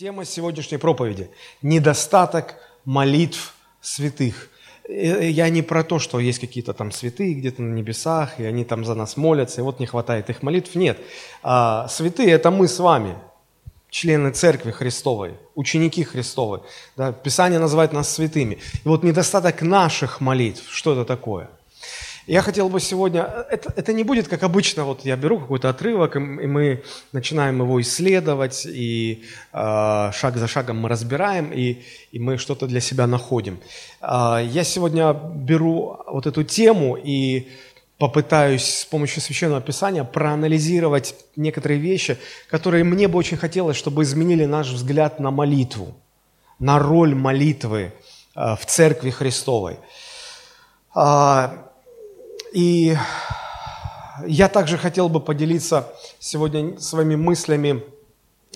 [0.00, 1.28] Тема сегодняшней проповеди–
[1.62, 2.54] недостаток
[2.86, 4.48] молитв святых.
[4.88, 8.64] Э, я не про то, что есть какие-то там святые где-то на небесах, и они
[8.64, 10.74] там за нас молятся, и вот не хватает их молитв.
[10.74, 10.98] Нет.
[11.42, 13.14] А, святые– это мы с вами,
[13.90, 16.62] члены Церкви Христовой, ученики Христовы.
[16.96, 17.12] Да?
[17.12, 18.54] Писание называет нас святыми.
[18.54, 21.50] И вот недостаток наших молитв, что это такое–
[22.26, 26.16] я хотел бы сегодня, это, это не будет как обычно, вот я беру какой-то отрывок,
[26.16, 26.82] и мы
[27.12, 31.82] начинаем его исследовать, и э, шаг за шагом мы разбираем, и,
[32.12, 33.58] и мы что-то для себя находим.
[34.00, 37.48] Э, я сегодня беру вот эту тему и
[37.98, 42.16] попытаюсь с помощью Священного Писания проанализировать некоторые вещи,
[42.48, 45.94] которые мне бы очень хотелось, чтобы изменили наш взгляд на молитву,
[46.58, 47.92] на роль молитвы
[48.34, 49.78] э, в Церкви Христовой.
[52.52, 52.96] И
[54.26, 57.82] я также хотел бы поделиться сегодня своими мыслями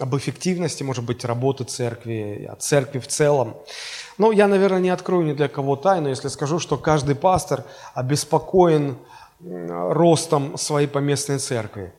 [0.00, 3.56] об эффективности, может быть, работы церкви, о церкви в целом.
[4.18, 8.98] Но я, наверное, не открою ни для кого тайну, если скажу, что каждый пастор обеспокоен
[9.40, 11.92] ростом своей поместной церкви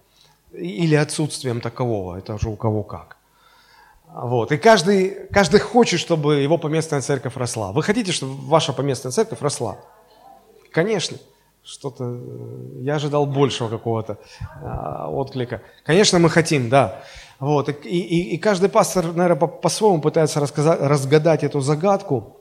[0.51, 3.17] или отсутствием такового, это уже у кого как.
[4.07, 4.51] Вот.
[4.51, 7.71] И каждый, каждый хочет, чтобы его поместная церковь росла.
[7.71, 9.77] Вы хотите, чтобы ваша поместная церковь росла?
[10.71, 11.17] Конечно
[11.65, 14.17] что-то, э, я ожидал большего какого-то
[14.61, 15.61] а, отклика.
[15.83, 17.03] Конечно, мы хотим, да.
[17.39, 22.37] Вот, и, и, и каждый пастор, наверное, по, по-своему пытается рассказать, разгадать эту загадку,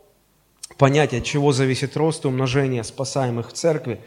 [0.77, 4.01] понять, от чего зависит рост и умножение спасаемых в церкви.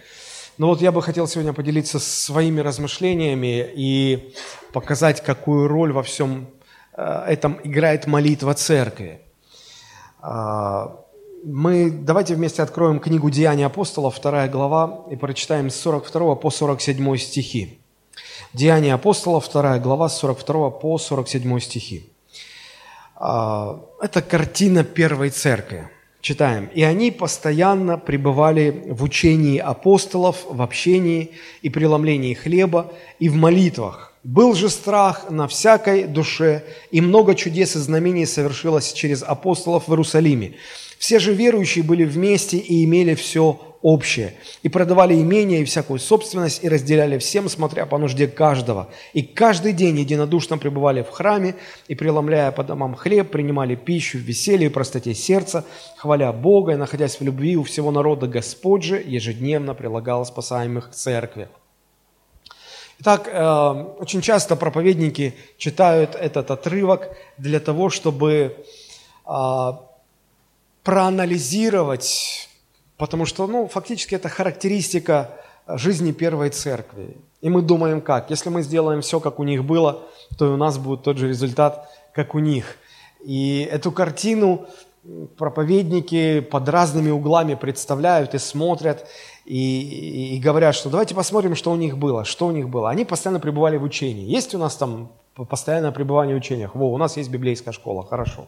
[0.57, 4.33] Но вот я бы хотел сегодня поделиться своими размышлениями и
[4.71, 6.47] показать, какую роль во всем
[6.93, 9.21] э, этом играет молитва церкви.
[11.43, 17.17] Мы давайте вместе откроем книгу Деяний апостолов, вторая глава, и прочитаем с 42 по 47
[17.17, 17.79] стихи.
[18.53, 22.09] Деяния апостолов, вторая глава, с 42 по 47 стихи.
[23.15, 25.89] А, это картина первой церкви.
[26.21, 26.69] Читаем.
[26.73, 31.31] «И они постоянно пребывали в учении апостолов, в общении
[31.61, 34.13] и преломлении хлеба и в молитвах.
[34.27, 39.91] Был же страх на всякой душе, и много чудес и знамений совершилось через апостолов в
[39.91, 40.55] Иерусалиме.
[40.99, 44.33] Все же верующие были вместе и имели все общее,
[44.63, 48.89] и продавали имения и всякую собственность, и разделяли всем, смотря по нужде каждого.
[49.13, 51.55] И каждый день единодушно пребывали в храме,
[51.87, 55.63] и, преломляя по домам хлеб, принимали пищу в веселье и простоте сердца,
[55.95, 60.93] хваля Бога и находясь в любви у всего народа Господь же ежедневно прилагал спасаемых к
[60.93, 61.47] церкви.
[62.99, 68.65] Итак, э, очень часто проповедники читают этот отрывок для того, чтобы
[69.25, 69.71] э,
[70.83, 72.49] проанализировать,
[72.97, 75.29] потому что, ну, фактически это характеристика
[75.67, 77.17] жизни первой церкви.
[77.41, 78.31] И мы думаем как?
[78.31, 80.01] Если мы сделаем все, как у них было,
[80.39, 82.77] то и у нас будет тот же результат, как у них.
[83.23, 84.65] И эту картину
[85.37, 89.07] проповедники под разными углами представляют и смотрят,
[89.45, 92.89] и, и, и говорят, что давайте посмотрим, что у них было, что у них было.
[92.89, 94.25] Они постоянно пребывали в учении.
[94.25, 95.11] Есть у нас там
[95.45, 96.75] постоянное пребывание в учениях?
[96.75, 98.47] Во, у нас есть библейская школа, хорошо.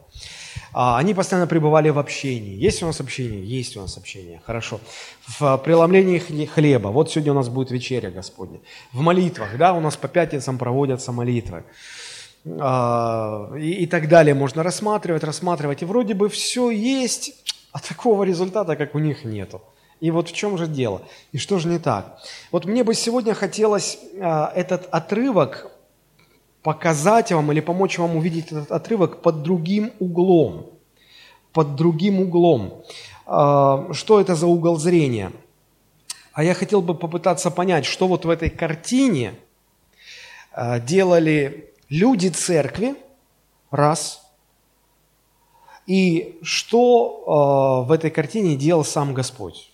[0.73, 2.55] А, они постоянно пребывали в общении.
[2.55, 3.43] Есть у нас общение?
[3.43, 4.41] Есть у нас общение.
[4.45, 4.79] Хорошо.
[5.39, 6.89] В преломлении хлеба.
[6.89, 8.59] Вот сегодня у нас будет вечеря Господня.
[8.91, 11.63] В молитвах, да, у нас по пятницам проводятся молитвы.
[12.45, 14.33] А, и, и так далее.
[14.33, 15.81] Можно рассматривать, рассматривать.
[15.81, 17.33] И вроде бы все есть,
[17.71, 19.61] а такого результата, как у них, нету.
[19.99, 21.01] И вот в чем же дело?
[21.33, 22.19] И что же не так?
[22.51, 25.71] Вот мне бы сегодня хотелось а, этот отрывок
[26.63, 30.69] показать вам или помочь вам увидеть этот отрывок под другим углом.
[31.51, 32.83] Под другим углом.
[33.25, 35.31] А, что это за угол зрения?
[36.31, 39.33] А я хотел бы попытаться понять, что вот в этой картине
[40.83, 42.95] делали люди церкви,
[43.71, 44.25] раз,
[45.87, 49.68] и что а, в этой картине делал сам Господь.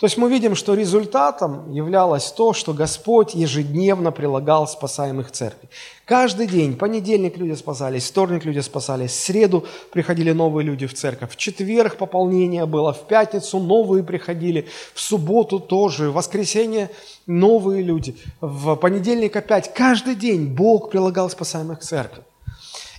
[0.00, 5.68] То есть мы видим, что результатом являлось то, что Господь ежедневно прилагал спасаемых церкви.
[6.06, 11.32] Каждый день, понедельник люди спасались, вторник люди спасались, в среду приходили новые люди в церковь,
[11.32, 16.88] в четверг пополнение было, в пятницу новые приходили, в субботу тоже, в воскресенье
[17.26, 19.74] новые люди, в понедельник опять.
[19.74, 22.22] Каждый день Бог прилагал спасаемых церкви.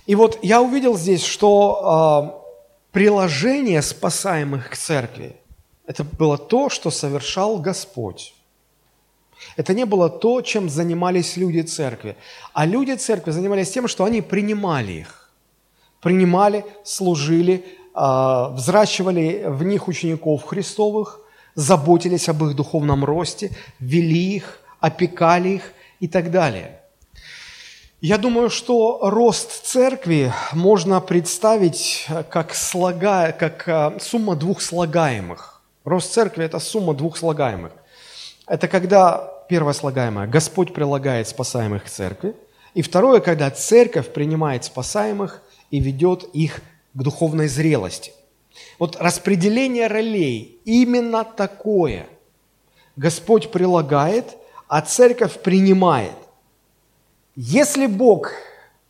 [0.06, 5.34] И вот я увидел здесь, что э, приложение спасаемых к церкви–
[5.92, 8.34] это было то, что совершал Господь.
[9.56, 12.16] Это не было то, чем занимались люди церкви.
[12.54, 15.30] А люди церкви занимались тем, что они принимали их.
[16.00, 21.20] Принимали, служили, а, взращивали в них учеников Христовых,
[21.54, 26.80] заботились об их духовном росте, вели их, опекали их и так далее.
[28.00, 35.51] Я думаю, что рост церкви можно представить как, слога, как а, сумма двух слагаемых.
[35.84, 37.72] Рост церкви– это сумма двух слагаемых.
[38.46, 42.34] Это когда, первое слагаемое, Господь прилагает спасаемых к церкви,
[42.74, 46.60] и второе, когда церковь принимает спасаемых и ведет их
[46.94, 48.12] к духовной зрелости.
[48.78, 52.06] Вот распределение ролей именно такое.
[52.96, 54.36] Господь прилагает,
[54.68, 56.12] а церковь принимает.
[57.34, 58.32] Если Бог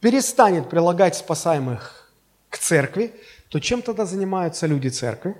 [0.00, 2.12] перестанет прилагать спасаемых
[2.50, 3.14] к церкви,
[3.48, 5.36] то чем тогда занимаются люди церкви?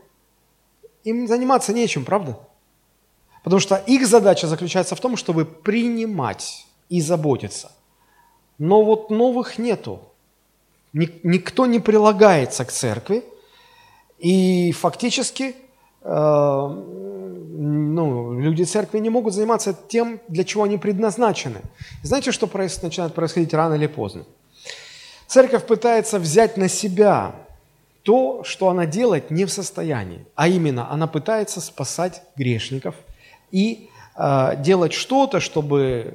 [1.04, 2.38] Им заниматься нечем, правда?
[3.44, 7.72] Потому что их задача заключается в том, чтобы принимать и заботиться.
[8.58, 10.00] Но вот новых нету.
[10.92, 13.24] Никто не прилагается к церкви,
[14.18, 15.56] и фактически
[16.02, 16.68] э,
[17.54, 21.60] ну, люди церкви не могут заниматься тем, для чего они предназначены.
[22.02, 22.46] Знаете, что
[22.82, 24.24] начинает происходить рано или поздно?
[25.26, 27.34] Церковь пытается взять на себя
[28.02, 32.94] то, что она делать не в состоянии, а именно она пытается спасать грешников
[33.50, 36.14] и э, делать что-то, чтобы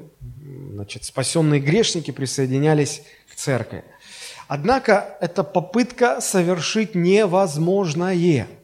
[0.74, 3.84] значит, спасенные грешники присоединялись к церкви.
[4.48, 8.48] Однако это попытка совершить невозможное–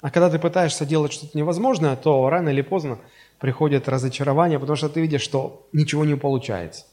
[0.00, 2.98] а когда ты пытаешься делать что-то невозможное, то рано или поздно
[3.38, 6.86] приходит разочарование, потому что ты видишь, что ничего не получается.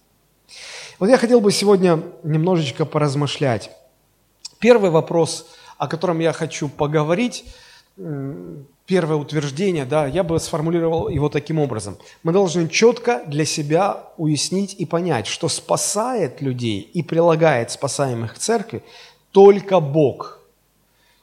[1.00, 3.72] Вот я хотел бы сегодня немножечко поразмышлять.
[4.60, 5.48] Первый вопрос,
[5.78, 7.46] о котором я хочу поговорить,
[8.86, 11.98] первое утверждение, да, я бы сформулировал его таким образом.
[12.24, 18.38] Мы должны четко для себя уяснить и понять, что спасает людей и прилагает спасаемых к
[18.38, 18.84] церкви
[19.32, 20.36] только Бог–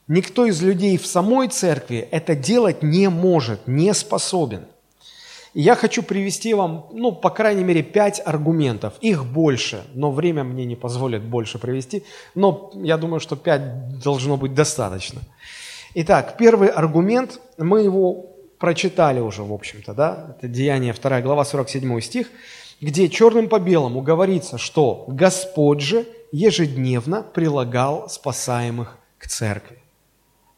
[0.07, 4.67] Никто из людей в самой церкви это делать не может, не способен.
[5.55, 8.95] Я хочу привести вам, ну, по крайней мере, пять аргументов.
[9.01, 12.03] Их больше, но время мне не позволит больше привести.
[12.35, 15.21] Но я думаю, что пять должно быть достаточно.
[15.95, 18.27] Итак, первый аргумент, мы его
[18.59, 22.31] прочитали уже, в общем-то, да, это Деяние 2 глава, 47 стих,
[22.81, 29.79] где черным по белому говорится, что Господь же ежедневно прилагал спасаемых к церкви.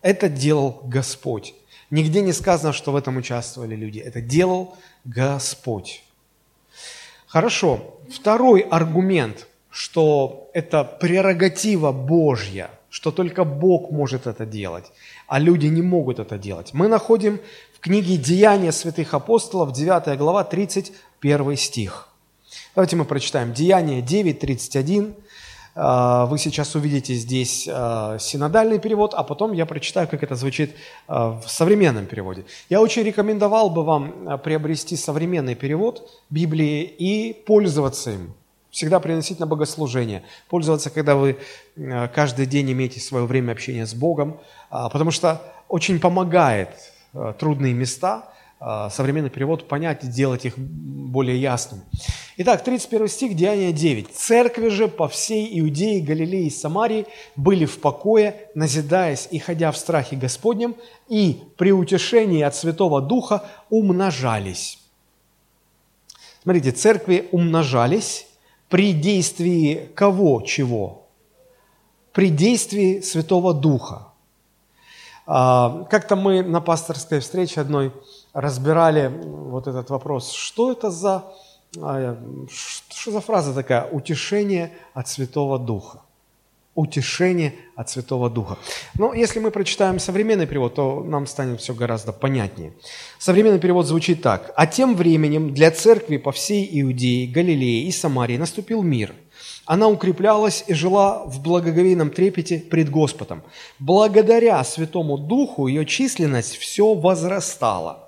[0.00, 1.54] Это делал Господь.
[1.90, 3.98] Нигде не сказано, что в этом участвовали люди.
[3.98, 6.02] Это делал Господь.
[7.26, 7.98] Хорошо.
[8.10, 14.86] Второй аргумент, что это прерогатива Божья, что только Бог может это делать,
[15.26, 16.70] а люди не могут это делать.
[16.72, 17.40] Мы находим
[17.74, 22.08] в книге «Деяния святых апостолов», 9 глава, 31 стих.
[22.74, 23.52] Давайте мы прочитаем.
[23.52, 25.14] Деяние 9, 31.
[25.78, 30.75] А, вы сейчас увидите здесь а, синодальный перевод, а потом я прочитаю, как это звучит
[31.06, 32.46] а, в современном переводе.
[32.70, 38.32] Я очень рекомендовал бы вам приобрести современный перевод Библии и пользоваться им.
[38.70, 41.38] Всегда приносить на богослужение, пользоваться, когда вы
[42.14, 44.38] каждый день имеете свое время общения с Богом,
[44.69, 46.70] потому что очень помогает
[47.38, 51.82] трудные места– современный перевод понять и сделать их более ясными.
[52.38, 54.14] Итак, 31 стих, Деяния 9.
[54.14, 59.76] «Церкви же по всей Иудее, Галилее и Самарии были в покое, назидаясь и ходя в
[59.76, 60.76] страхе Господнем,
[61.08, 64.78] и при утешении от Святого Духа умножались».
[66.42, 68.26] Смотрите, церкви умножались
[68.68, 71.06] при действии кого чего?
[72.12, 74.08] При действии Святого Духа.
[75.26, 77.92] А, как-то мы на пасторской встрече одной
[78.37, 81.25] разбирали вот этот вопрос, что это за,
[81.81, 82.19] а,
[82.50, 86.02] что за фраза такая «утешение от Святого Духа».
[86.75, 88.59] Утешение от Святого Духа.
[88.99, 92.75] Но если мы прочитаем современный перевод, то нам станет все гораздо понятнее.
[93.19, 94.52] Современный перевод звучит так.
[94.55, 99.14] «А тем временем для церкви по всей Иудее, Галилее и Самарии наступил мир–
[99.66, 103.43] она укреплялась и жила в благоговейном трепете пред Господом.
[103.81, 108.05] Благодаря Святому Духу ее численность все возрастала.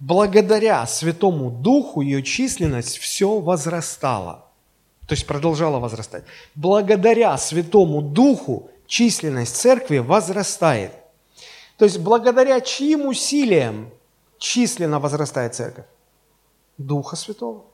[0.00, 4.46] Благодаря Святому Духу ее численность все возрастала.
[5.06, 6.24] То есть продолжала возрастать.
[6.54, 10.92] Благодаря Святому Духу численность церкви возрастает.
[11.76, 13.90] То есть благодаря чьим усилиям
[14.38, 15.84] численно возрастает церковь?
[16.78, 17.64] Духа Святого.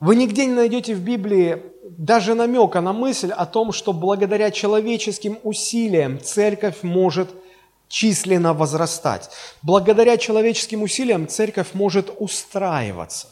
[0.00, 5.38] Вы нигде не найдете в Библии даже намека на мысль о том, что благодаря человеческим
[5.44, 7.30] усилиям церковь может
[7.92, 9.28] численно возрастать.
[9.60, 13.28] Благодаря человеческим усилиям церковь может устраиваться.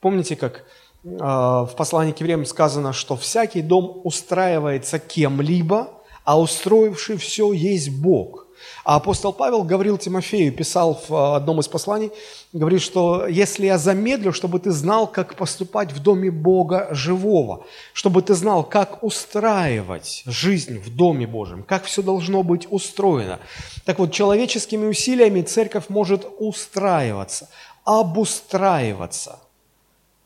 [0.00, 0.64] Помните, как
[1.04, 5.90] э, в послании к евреям сказано, что всякий дом устраивается кем-либо,
[6.24, 8.45] а устроивший все есть Бог.
[8.84, 12.10] А апостол Павел говорил Тимофею, писал в э, одном из посланий,
[12.52, 18.22] говорит, что если я замедлю, чтобы ты знал, как поступать в доме Бога живого, чтобы
[18.22, 23.40] ты знал, как устраивать жизнь в доме Божьем, как все должно быть устроено.
[23.84, 27.48] Так вот, человеческими усилиями церковь может устраиваться,
[27.84, 29.40] обустраиваться–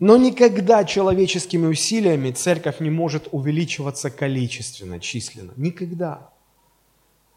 [0.00, 5.52] но никогда человеческими усилиями церковь не может увеличиваться количественно, численно.
[5.56, 6.30] Никогда.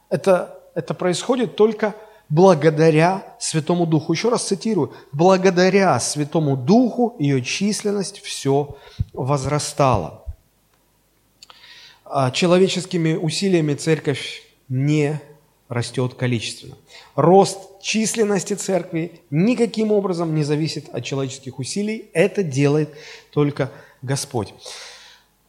[0.09, 1.95] Это, это происходит только
[2.29, 4.13] благодаря Святому Духу.
[4.13, 4.93] Еще раз цитирую.
[5.11, 8.75] Благодаря Святому Духу ее численность все
[9.13, 10.23] возрастала.
[12.05, 15.21] А человеческими усилиями церковь не
[15.69, 16.75] растет количественно.
[17.15, 22.09] Рост численности церкви никаким образом не зависит от человеческих усилий.
[22.13, 22.89] Это делает
[23.31, 24.53] только Господь.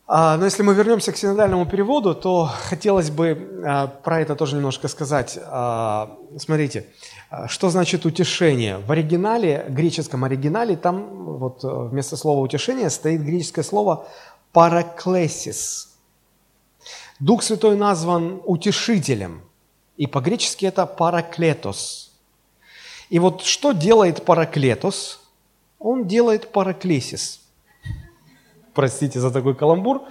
[0.06, 4.56] А, но если мы вернемся к синодальному переводу, то хотелось бы а, про это тоже
[4.56, 5.38] немножко сказать.
[5.42, 6.86] А, смотрите,
[7.46, 8.78] что значит утешение?
[8.78, 14.06] В оригинале, греческом оригинале, там вот вместо слова утешение стоит греческое слово
[14.52, 15.96] параклесис.
[17.20, 19.42] Дух Святой назван утешителем–
[19.96, 22.12] и по-гречески это параклетос.
[23.10, 25.20] И вот что делает параклетос?
[25.78, 27.40] Он делает параклесис.
[28.74, 30.02] Простите за такой каламбур.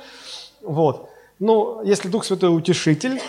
[0.61, 1.09] Вот.
[1.39, 3.21] Но если Дух Святой утешитель,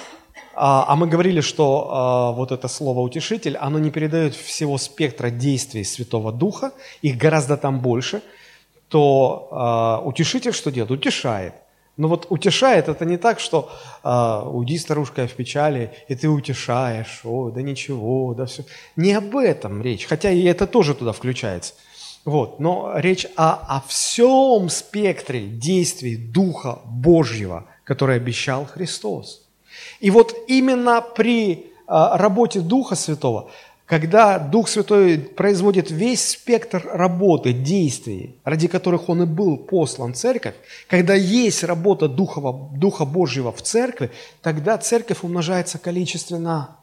[0.54, 5.30] а, а мы говорили, что а, вот это слово утешитель, оно не передает всего спектра
[5.30, 6.72] действий Святого Духа,
[7.02, 8.22] их гораздо там больше,
[8.88, 10.92] то а, утешитель что делает?
[10.92, 11.54] Утешает.
[11.96, 13.70] Но вот утешает это не так, что
[14.02, 18.64] э, уйди, старушка, в печали, и ты утешаешь, о, да ничего, да все.
[18.96, 21.74] Не об этом речь, хотя и это тоже туда включается.
[22.24, 29.46] Вот, но речь о, о всем спектре действий Духа Божьего, который обещал Христос.
[30.00, 33.50] И вот именно при э, работе Духа Святого
[33.86, 40.16] когда Дух Святой производит весь спектр работы, действий, ради которых Он и был послан в
[40.16, 40.54] церковь,
[40.88, 42.40] когда есть работа Духа,
[42.74, 46.78] Духа Божьего в церкви, тогда церковь умножается количественно.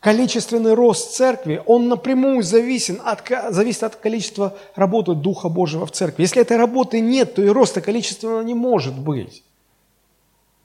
[0.00, 6.22] Количественный рост церкви, он напрямую зависит от, зависит от количества работы Духа Божьего в церкви.
[6.22, 9.44] Если этой работы нет, то и роста количественного не может быть.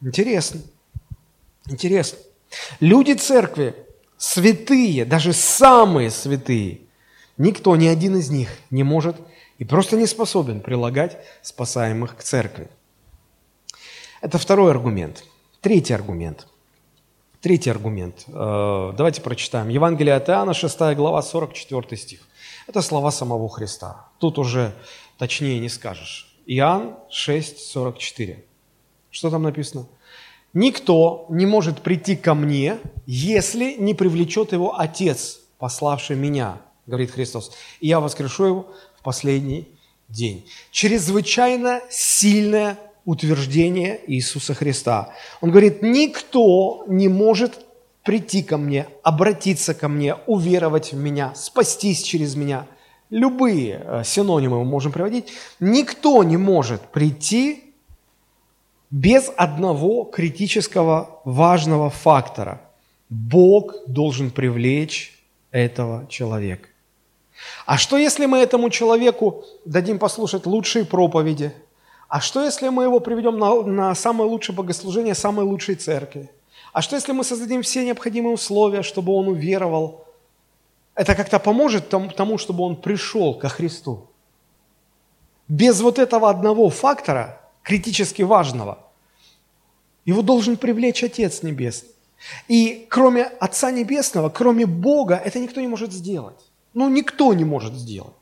[0.02, 0.62] Интересно.
[1.68, 2.20] Интересно.
[2.80, 3.76] Люди церкви
[4.18, 6.82] святые, даже самые святые,
[7.38, 9.18] никто, ни один из них не может
[9.58, 12.70] и просто не способен прилагать спасаемых к церкви.
[14.22, 15.26] Это второй аргумент.
[15.60, 16.48] Третий аргумент.
[17.46, 18.24] Третий аргумент.
[18.28, 19.70] Э, давайте прочитаем.
[19.70, 22.22] Евангелие от Иоанна, 6 глава, 44 стих.
[22.66, 24.08] Это слова самого Христа.
[24.18, 24.74] Тут уже
[25.20, 26.36] точнее не скажешь.
[26.48, 28.44] Иоанн 6, 44.
[29.12, 29.86] Что там написано?
[30.54, 37.52] Никто не может прийти ко мне, если не привлечет его Отец, пославший меня, говорит Христос,
[37.80, 39.68] и я воскрешу его в последний
[40.10, 40.50] день.
[40.72, 45.14] Чрезвычайно сильное утверждение Иисуса Христа.
[45.42, 47.66] Он говорит, никто не может
[48.04, 52.68] прийти ко мне, обратиться ко мне, уверовать в меня, спастись через меня.
[53.10, 55.28] Любые э, синонимы мы можем приводить.
[55.60, 57.74] Никто не может прийти
[58.90, 62.62] без одного критического важного фактора.
[63.10, 65.14] Бог должен привлечь
[65.52, 66.70] этого человека.
[67.66, 71.54] А что, если мы этому человеку дадим послушать лучшие проповеди?
[72.08, 76.30] А что, если мы его приведем на, на самое лучшее богослужение самой лучшей церкви?
[76.72, 80.06] А что, если мы создадим все необходимые условия, чтобы он уверовал?
[80.94, 84.08] Это как-то поможет тому, чтобы он пришел ко Христу.
[85.48, 88.80] Без вот этого одного фактора, критически важного,
[90.06, 91.90] его должен привлечь Отец Небесный.
[92.48, 96.40] И кроме Отца Небесного, кроме Бога, это никто не может сделать.
[96.74, 98.14] Ну, никто не может сделать.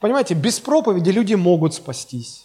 [0.00, 2.43] Понимаете, без проповеди люди могут спастись.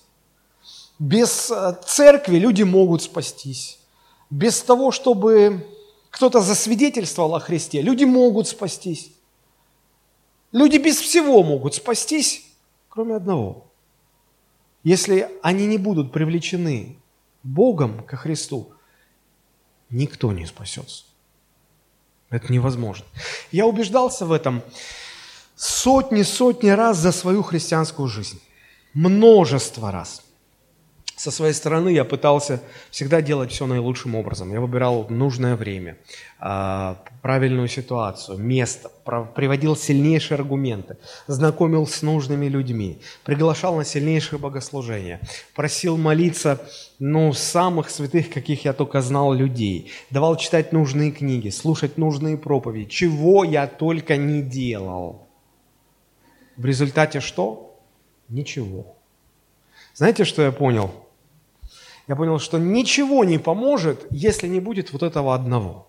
[1.00, 3.80] Без э, церкви люди могут спастись.
[4.30, 5.66] Без того, чтобы
[6.10, 9.12] кто-то засвидетельствовал о Христе, люди могут спастись.
[10.52, 12.46] Люди без всего могут спастись,
[12.90, 13.68] кроме одного.
[14.84, 16.98] Если они не будут привлечены
[17.44, 18.72] Богом ко Христу,
[19.90, 21.06] никто не спасется.
[22.30, 23.06] Это невозможно.
[23.52, 24.64] Я убеждался в этом
[25.56, 28.42] сотни-сотни раз за свою христианскую жизнь.
[28.94, 30.24] Множество раз.
[31.20, 32.62] Со своей стороны я пытался
[32.92, 34.54] всегда делать все наилучшим образом.
[34.54, 35.98] Я выбирал нужное время,
[36.40, 38.90] а, правильную ситуацию, место,
[39.36, 40.96] приводил сильнейшие аргументы,
[41.28, 45.20] знакомил с нужными людьми, приглашал на сильнейшие богослужения,
[45.56, 46.62] просил молиться
[47.00, 52.90] ну, самых святых, каких я только знал, людей, давал читать нужные книги, слушать нужные проповеди,
[52.90, 55.28] чего я только не делал.
[56.56, 57.78] В результате что?
[58.30, 58.96] Ничего.
[59.94, 61.09] Знаете, что я понял?
[62.10, 65.88] Я понял, что ничего не поможет, если не будет вот этого одного.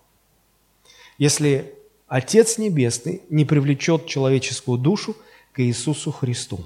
[1.16, 1.74] Если
[2.08, 5.16] Отец Небесный не привлечет человеческую душу
[5.52, 6.60] к Иисусу Христу.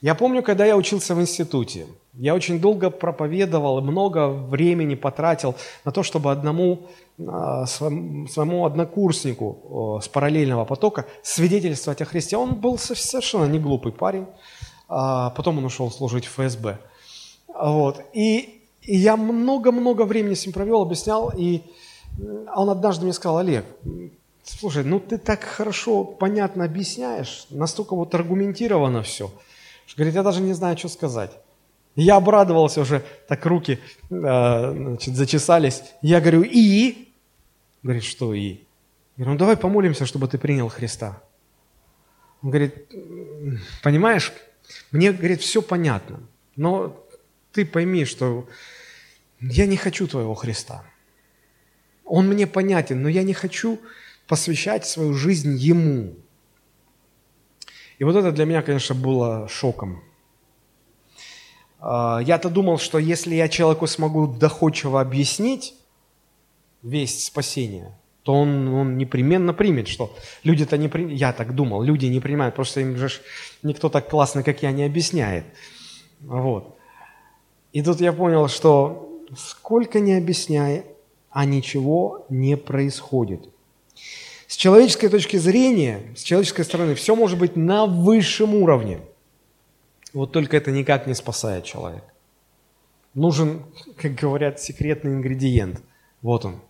[0.00, 5.92] Я помню, когда я учился в институте, я очень долго проповедовал, много времени потратил на
[5.92, 12.38] то, чтобы одному а, своему однокурснику с параллельного потока свидетельствовать о Христе.
[12.38, 14.26] Он был совершенно не глупый парень,
[14.88, 16.78] а потом он ушел служить в ФСБ.
[17.54, 18.02] Вот.
[18.12, 21.62] И, и я много-много времени с ним провел, объяснял, и
[22.54, 23.64] он однажды мне сказал, Олег,
[24.44, 29.30] слушай, ну ты так хорошо, понятно объясняешь, настолько вот аргументировано все,
[29.86, 31.32] что, говорит, я даже не знаю, что сказать.
[31.94, 33.78] я обрадовался уже, так руки
[34.10, 35.82] э, значит, зачесались.
[36.00, 37.08] Я говорю, и?
[37.82, 38.60] Говорит, что и?
[39.16, 41.20] Я говорю, ну давай помолимся, чтобы ты принял Христа.
[42.42, 42.90] Он говорит,
[43.82, 44.32] понимаешь,
[44.90, 46.20] мне, говорит, все понятно,
[46.56, 46.96] но
[47.52, 48.48] ты пойми, что
[49.40, 50.84] я не хочу твоего Христа.
[52.04, 53.80] Он мне понятен, но я не хочу
[54.26, 56.14] посвящать свою жизнь Ему.
[57.98, 60.02] И вот это для меня, конечно, было шоком.
[61.78, 65.74] А, я-то думал, что если я человеку смогу доходчиво объяснить
[66.82, 71.20] весть спасения, то он, он непременно примет, что люди-то не принимают.
[71.20, 73.08] Я так думал, люди не принимают, просто им же
[73.62, 75.44] никто так классно, как я, не объясняет.
[76.20, 76.78] Вот.
[77.72, 80.84] И тут я понял, что сколько не объясняй,
[81.30, 83.48] а ничего не происходит.
[84.46, 89.00] С человеческой точки зрения, с человеческой стороны, все может быть на высшем уровне.
[90.12, 92.04] Вот только это никак не спасает человека.
[93.14, 93.62] Нужен,
[93.96, 95.80] как говорят, секретный ингредиент.
[96.20, 96.60] Вот он.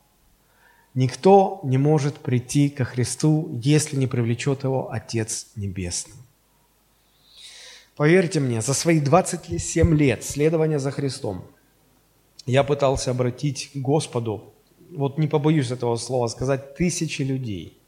[0.95, 6.22] Никто не может прийти ко Христу, если не привлечет его Отец Небесный.
[7.97, 11.45] Поверьте мне, за свои 27 лет следования за Христом
[12.47, 14.53] я пытался обратить к Господу,
[14.91, 17.79] вот не побоюсь этого слова сказать, тысячи людей.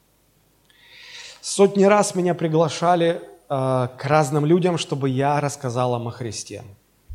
[1.41, 6.63] Сотни раз меня приглашали э, к разным людям, чтобы я рассказал им о Христе,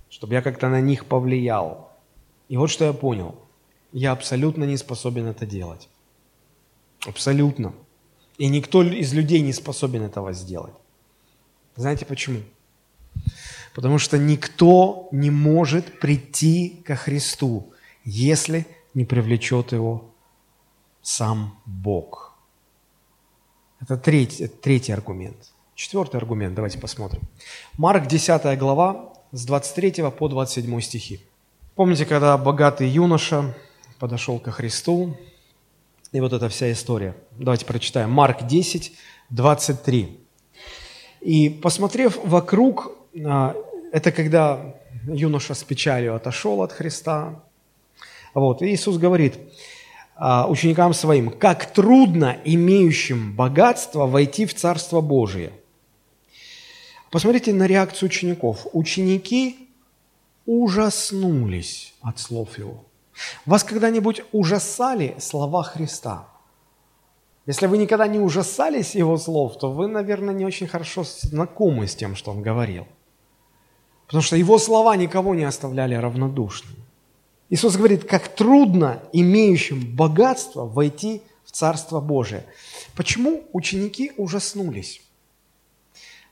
[0.08, 1.90] чтобы я как-то на них повлиял.
[2.48, 3.34] И вот что я понял.
[3.92, 5.88] Я абсолютно не способен это делать.
[7.06, 7.72] Абсолютно.
[8.38, 10.74] И никто из людей не способен этого сделать.
[11.74, 12.40] Знаете почему?
[13.74, 17.72] Потому что никто не может прийти ко Христу,
[18.04, 20.10] если не привлечет его
[21.02, 22.34] сам Бог.
[23.80, 25.36] Это третий, третий аргумент.
[25.74, 27.22] Четвертый аргумент, давайте посмотрим.
[27.78, 31.20] Марк, 10 глава, с 23 по 27 стихи.
[31.74, 33.56] Помните, когда богатый юноша
[33.98, 35.16] подошел ко Христу,
[36.12, 37.16] и вот эта вся история.
[37.38, 38.10] Давайте прочитаем.
[38.10, 38.92] Марк 10,
[39.30, 40.18] 23.
[41.20, 44.74] И посмотрев вокруг, это когда
[45.06, 47.42] юноша с печалью отошел от Христа.
[48.34, 49.38] Вот, и Иисус говорит
[50.14, 55.52] а, ученикам своим, как трудно имеющим богатство войти в Царство Божие.
[57.10, 58.66] Посмотрите на реакцию учеников.
[58.72, 59.68] Ученики
[60.46, 62.84] ужаснулись от слов Его.
[63.46, 66.28] Вас когда-нибудь ужасали слова Христа?
[67.46, 71.96] Если вы никогда не ужасались его слов, то вы, наверное, не очень хорошо знакомы с
[71.96, 72.86] тем, что он говорил.
[74.10, 76.74] Потому что его слова никого не оставляли равнодушным.
[77.48, 82.44] Иисус говорит, как трудно имеющим богатство войти в Царство Божие.
[82.96, 85.00] Почему ученики ужаснулись?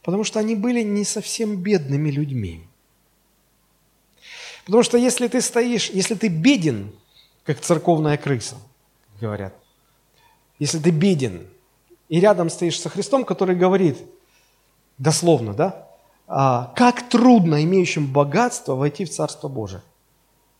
[0.02, 2.66] Потому что они были не совсем бедными людьми.
[4.64, 6.90] Потому что если ты стоишь, если ты беден,
[7.44, 8.56] как церковная крыса,
[9.20, 9.54] говорят,
[10.58, 11.46] если ты беден,
[12.08, 13.98] и рядом стоишь со Христом, который говорит,
[14.98, 15.87] дословно, да,
[16.28, 19.82] как трудно имеющим богатство войти в Царство Божие.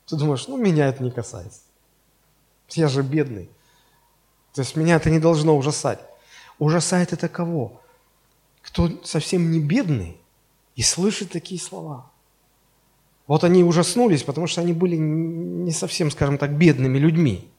[0.07, 1.61] Ты думаешь, ну меня это не касается.
[2.71, 3.51] Я же бедный.
[4.55, 6.01] То есть меня это не должно ужасать.
[6.59, 7.81] Ужасает это кого?
[8.63, 10.17] Кто совсем не бедный
[10.75, 12.11] и слышит такие слова.
[13.27, 17.51] Вот они ужаснулись, потому что они были не совсем, скажем так, бедными людьми.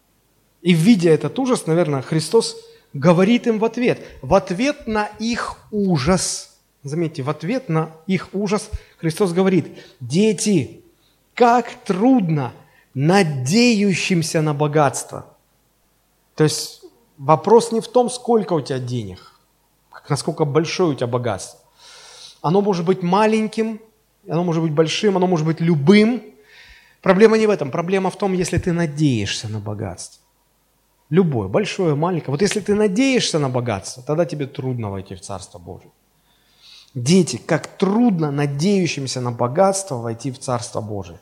[0.62, 2.58] И видя этот ужас, наверное, Христос
[2.94, 6.49] говорит им в ответ, в ответ на их ужас.
[6.84, 10.82] Заметьте, в ответ на их ужас Христос говорит, дети,
[11.34, 12.54] как трудно
[12.94, 15.26] надеющимся на богатство.
[16.36, 16.84] То есть
[17.18, 19.40] вопрос не в том, сколько у тебя денег,
[20.08, 21.60] насколько большое у тебя богатство.
[22.42, 23.82] Оно может быть маленьким,
[24.28, 26.24] оно может быть большим, оно может быть любым.
[27.02, 27.72] Проблема не в этом.
[27.72, 30.24] Проблема в том, если ты надеешься на богатство.
[31.10, 32.32] Любое, большое, маленькое.
[32.32, 35.92] Вот если ты надеешься на богатство, тогда тебе трудно войти в Царство Божие.
[36.96, 41.20] Дети, как трудно надеющимся на богатство войти в Царство Божие.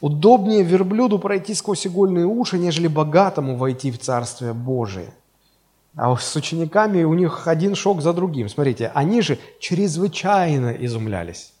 [0.00, 5.14] Удобнее верблюду пройти сквозь игольные уши, нежели богатому войти в Царствие Божие.
[5.96, 8.48] А с учениками у них один шок за другим.
[8.48, 11.52] Смотрите, они же чрезвычайно изумлялись.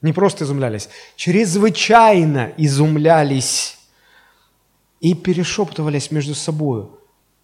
[0.00, 3.78] Не просто изумлялись, чрезвычайно изумлялись
[5.00, 6.88] и перешептывались между собой.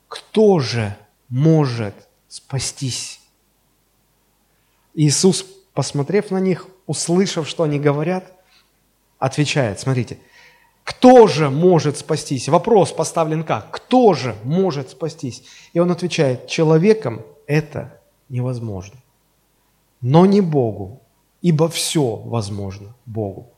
[0.08, 0.96] Кто же
[1.28, 1.94] может
[2.28, 3.19] спастись?
[4.94, 8.32] Иисус, посмотрев на них, услышав, что они говорят,
[9.18, 10.18] отвечает, смотрите,
[10.84, 12.48] кто же может спастись?
[12.48, 13.70] Вопрос поставлен как?
[13.70, 15.44] Кто же может спастись?
[15.72, 18.96] И он отвечает, человеком это невозможно,
[20.00, 21.00] но не Богу,
[21.42, 23.52] ибо все возможно Богу.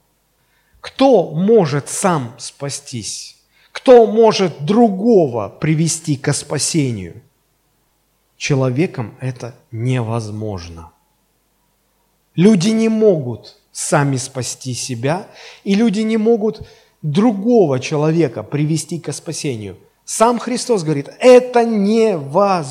[0.81, 3.39] Кто может сам спастись?
[3.71, 7.23] Кто может другого привести к спасению?
[8.37, 10.91] Человеком это невозможно.
[12.35, 15.29] Люди не могут сами спасти себя,
[15.65, 16.67] и люди не могут
[17.03, 19.77] другого человека привести к спасению.
[20.05, 22.67] Сам Христос говорит, это невозможно.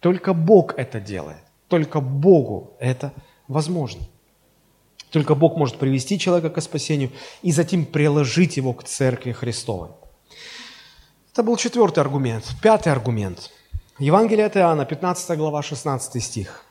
[0.00, 1.38] Только Бог это делает.
[1.68, 3.12] Только Богу это
[3.48, 4.02] возможно.
[5.10, 7.10] Только Бог может привести человека к спасению
[7.42, 9.88] и затем приложить его к церкви Христовой.
[11.32, 12.44] Это был четвертый аргумент.
[12.62, 13.50] Пятый аргумент.
[13.98, 16.65] Евангелие от Иоанна, 15 глава, 16 стих.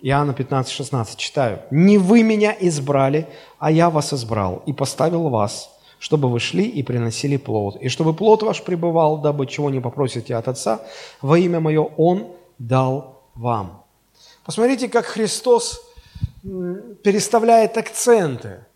[0.00, 1.62] Иоанна 15, 16 читаю.
[1.70, 3.28] «Не вы меня избрали,
[3.58, 8.12] а я вас избрал и поставил вас, чтобы вы шли и приносили плод, и чтобы
[8.12, 10.80] плод ваш пребывал, дабы чего не попросите от Отца,
[11.22, 12.26] во имя Мое Он
[12.58, 13.84] дал вам».
[14.44, 15.80] Посмотрите, как Христос
[16.42, 18.66] переставляет акценты.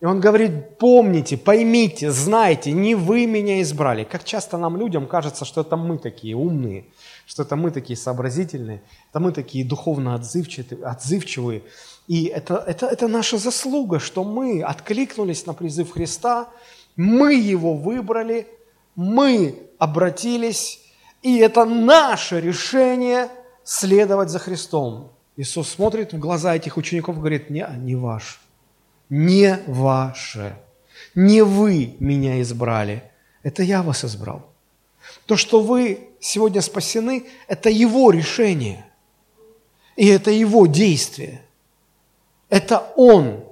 [0.00, 4.04] И он говорит, помните, поймите, знайте, не вы меня избрали.
[4.04, 6.84] Как часто нам, людям, кажется, что это мы такие умные,
[7.24, 11.62] что это мы такие сообразительные, это мы такие духовно отзывчивые.
[12.08, 16.48] И это, это, это наша заслуга, что мы откликнулись на призыв Христа,
[16.96, 18.46] мы его выбрали,
[18.96, 20.80] мы обратились,
[21.22, 23.28] и это наше решение
[23.64, 25.12] следовать за Христом.
[25.36, 28.40] Иисус смотрит в глаза этих учеников и говорит, не, не ваш,
[29.08, 30.56] не ваше,
[31.14, 33.02] не вы меня избрали,
[33.42, 34.46] это я вас избрал.
[35.26, 38.84] То, что вы сегодня спасены, это Его решение.
[39.96, 41.42] И это Его действие.
[42.48, 43.44] Это Он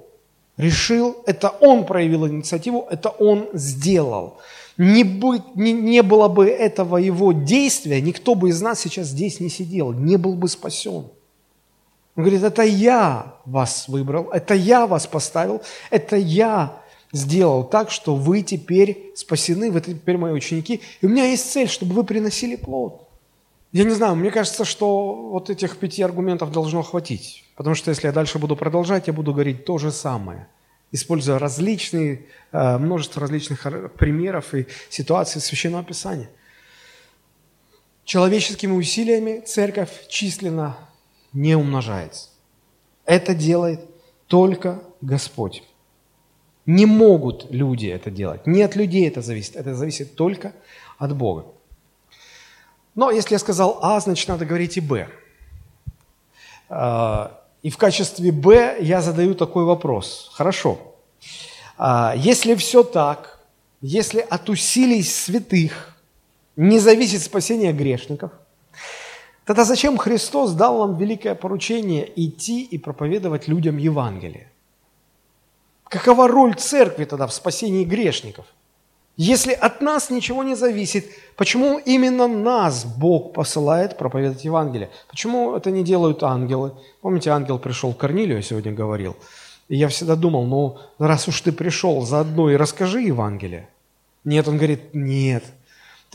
[0.57, 4.37] решил, это Он проявил инициативу, это Он сделал.
[4.77, 9.39] Не, быть, не, не было бы этого Его действия, никто бы из нас сейчас здесь
[9.39, 11.07] не сидел, не был бы спасен.
[12.15, 18.15] Он говорит, это я вас выбрал, это я вас поставил, это я сделал так, что
[18.15, 20.81] вы теперь спасены, вы теперь мои ученики.
[21.01, 23.07] И у меня есть цель, чтобы вы приносили плод.
[23.73, 27.43] Я не знаю, мне кажется, что вот этих пяти аргументов должно хватить.
[27.57, 30.47] Потому что если я дальше буду продолжать, я буду говорить то же самое,
[30.93, 36.29] используя различные, э, множество различных примеров и ситуаций Священного Писания.
[38.05, 40.77] Человеческими усилиями церковь численно
[41.35, 42.29] не умножается.
[43.05, 43.81] Это делает
[44.27, 45.63] только Господь.
[46.65, 48.47] Не могут люди это делать.
[48.47, 49.55] Не от людей это зависит.
[49.55, 50.53] Это зависит только
[50.97, 51.45] от Бога.
[52.95, 55.07] Но если я сказал А, значит надо говорить и Б.
[56.69, 60.31] А, и в качестве Б я задаю такой вопрос.
[60.33, 60.95] Хорошо.
[61.77, 63.39] А, если все так,
[63.81, 65.95] если от усилий святых
[66.55, 68.31] не зависит спасение грешников–
[69.45, 74.51] Тогда зачем Христос дал нам великое поручение идти и проповедовать людям Евангелие?
[75.87, 78.45] Какова роль церкви тогда в спасении грешников?
[79.17, 81.05] Если от нас ничего не зависит,
[81.37, 84.89] почему именно нас Бог посылает проповедовать Евангелие?
[85.09, 86.73] Почему это не делают ангелы?
[87.01, 89.15] Помните, ангел пришел к Корнилию, я сегодня говорил.
[89.69, 93.69] И я всегда думал, ну, раз уж ты пришел, заодно и расскажи Евангелие.
[94.25, 95.43] Нет, он говорит, нет,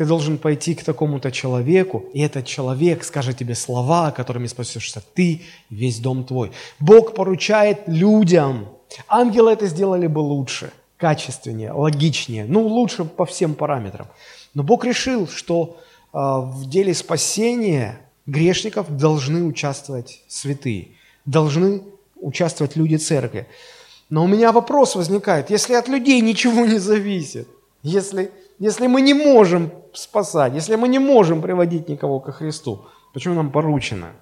[0.01, 5.43] ты должен пойти к такому-то человеку, и этот человек скажет тебе слова, которыми спасешься ты,
[5.69, 6.53] весь дом твой.
[6.79, 8.69] Бог поручает людям.
[9.09, 14.07] Ангелы это сделали бы лучше, качественнее, логичнее, ну, лучше по всем параметрам.
[14.55, 20.89] Но Бог решил, что э, в деле спасения грешников должны участвовать святые,
[21.27, 21.83] должны
[22.17, 23.47] участвовать люди церкви.
[24.09, 27.49] Но у меня вопрос возникает, если от людей ничего не зависит,
[27.83, 33.35] если, если мы не можем спасать, если мы не можем приводить никого ко Христу, почему
[33.35, 34.13] нам поручено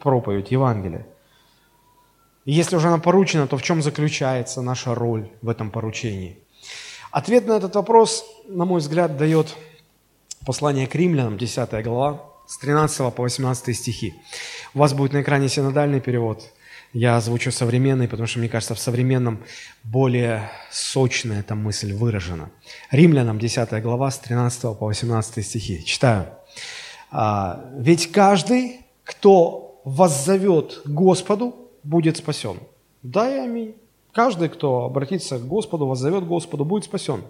[0.00, 1.06] проповедь Евангелия?
[2.46, 6.38] И если уже она поручена, то в чем заключается наша роль в этом поручении?
[7.10, 9.54] Ответ на этот вопрос, на мой взгляд, дает
[10.46, 14.14] послание к римлянам, 10 глава, с 13 по 18 стихи.
[14.74, 16.42] У вас будет на экране синодальный перевод–
[16.92, 19.42] я озвучу современный, потому что, мне кажется, в современном
[19.82, 22.50] более сочная эта мысль выражена.
[22.90, 25.84] Римлянам 10 глава с 13 по 18 стихи.
[25.84, 26.26] Читаю.
[27.10, 32.58] «А, «Ведь каждый, кто воззовет Господу, будет спасен».
[33.02, 33.74] Да и аминь.
[34.12, 37.22] Каждый, кто обратится к Господу, воззовет Господу, будет спасен.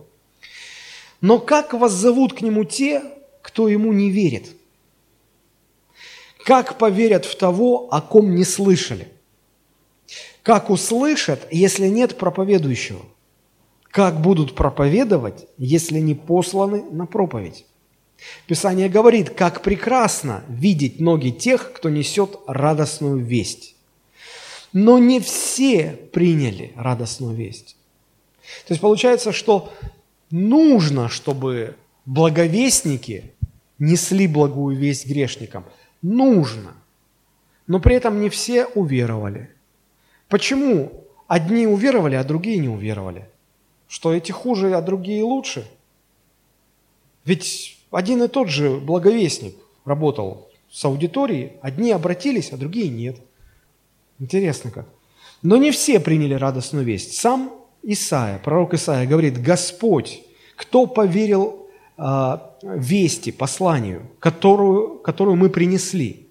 [1.20, 3.02] Но как воззовут к Нему те,
[3.40, 4.48] кто Ему не верит?
[6.44, 9.11] Как поверят в того, о ком не слышали?
[10.42, 13.02] Как услышат, если нет проповедующего?
[13.90, 17.66] Как будут проповедовать, если не посланы на проповедь?
[18.46, 23.76] Писание говорит, как прекрасно видеть ноги тех, кто несет радостную весть.
[24.72, 27.76] Но не все приняли радостную весть.
[28.66, 29.72] То есть получается, что
[30.30, 31.76] нужно, чтобы
[32.06, 33.32] благовестники
[33.78, 35.64] несли благую весть грешникам.
[36.00, 36.74] Нужно.
[37.66, 39.50] Но при этом не все уверовали.
[40.32, 43.28] Почему одни уверовали, а другие не уверовали?
[43.86, 45.68] Что эти хуже, а другие лучше?
[47.26, 53.18] Ведь один и тот же благовестник работал с аудиторией, одни обратились, а другие нет.
[54.18, 54.86] Интересно как.
[55.42, 57.12] Но не все приняли радостную весть.
[57.12, 60.22] Сам Исаия, пророк Исаия говорит, Господь,
[60.56, 61.68] кто поверил
[61.98, 66.21] э, вести, посланию, которую, которую мы принесли?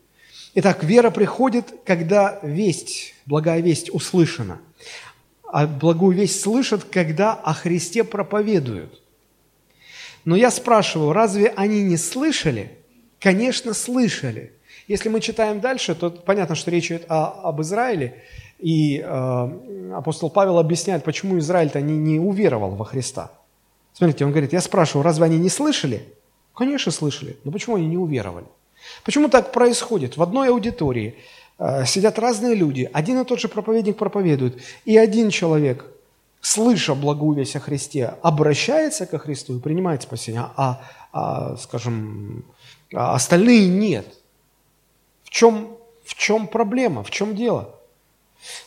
[0.53, 4.59] Итак, вера приходит, когда весть, благая весть услышана.
[5.43, 9.01] А благую весть слышат, когда о Христе проповедуют.
[10.25, 12.77] Но я спрашиваю, разве они не слышали?
[13.19, 14.51] Конечно, слышали.
[14.87, 18.21] Если мы читаем дальше, то понятно, что речь идет о, об Израиле,
[18.59, 23.31] и э, апостол Павел объясняет, почему Израиль-то не, не уверовал во Христа.
[23.93, 26.03] Смотрите, он говорит, я спрашиваю, разве они не слышали?
[26.53, 28.45] Конечно, слышали, но почему они не уверовали?
[29.03, 30.17] Почему так происходит?
[30.17, 31.15] В одной аудитории
[31.57, 35.85] э, сидят разные люди, один и тот же проповедник проповедует, и один человек,
[36.41, 40.81] слыша благую весть о Христе, обращается ко Христу и принимает спасение, а,
[41.13, 42.45] а скажем,
[42.93, 44.05] а остальные нет.
[45.23, 47.75] В чем, в чем проблема, в чем дело?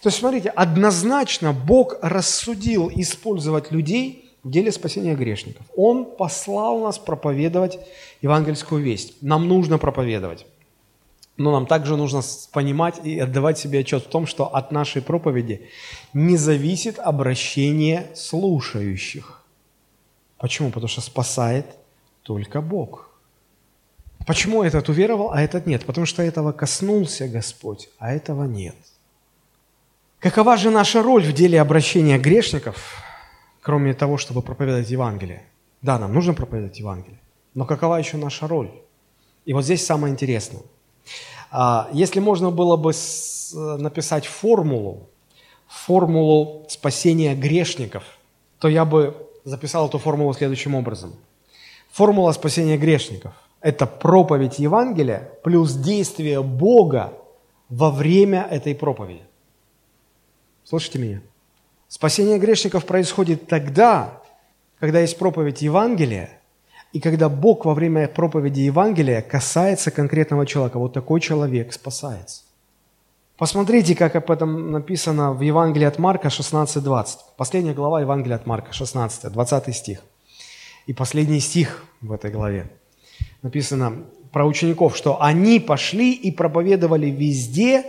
[0.03, 5.67] То есть, смотрите, однозначно Бог рассудил использовать людей– деле спасения грешников.
[5.77, 7.79] Он послал нас проповедовать
[8.23, 9.15] евангельскую весть.
[9.23, 10.47] Нам нужно проповедовать.
[11.37, 15.69] Но нам также нужно понимать и отдавать себе отчет в том, что от нашей проповеди
[16.13, 19.43] не зависит обращение слушающих.
[20.39, 20.71] Почему?
[20.71, 21.67] Потому что спасает
[22.23, 23.11] только Бог.
[24.27, 25.85] Почему этот уверовал, а этот нет?
[25.85, 28.77] Потому что этого коснулся Господь, а этого нет.
[30.21, 33.03] Какова же наша роль в деле обращения грешников?
[33.65, 35.43] Кроме того, чтобы проповедовать Евангелие.
[35.81, 37.19] Да, нам нужно проповедовать Евангелие,
[37.55, 38.71] но какова еще наша роль?
[39.47, 40.63] И вот здесь самое интересное.
[41.51, 42.93] А, если можно было бы
[43.83, 45.09] написать формулу,
[45.67, 48.05] формулу спасения грешников,
[48.59, 51.15] то я бы записал эту формулу следующим образом.
[51.91, 57.15] Формула спасения грешников– это проповедь Евангелия плюс действие Бога
[57.71, 59.23] во время этой проповеди.
[60.65, 61.23] Слышите меня?
[61.95, 64.21] Спасение грешников происходит тогда,
[64.81, 66.29] когда есть проповедь Евангелия,
[66.93, 70.81] и когда Бог во время проповеди Евангелия касается конкретного человека.
[70.81, 72.43] Вот такой человек спасается.
[73.37, 77.07] Посмотрите, как об этом написано в Евангелии от Марка 16.20.
[77.37, 80.01] Последняя глава Евангелия от Марка 16, 20 стих.
[80.87, 82.73] И последний стих в этой главе.
[83.43, 84.03] Написано
[84.33, 87.85] про учеников, что они пошли и проповедовали везде,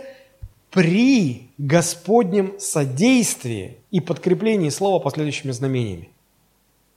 [0.70, 6.10] при Господнем содействии и подкреплении слова последующими знамениями.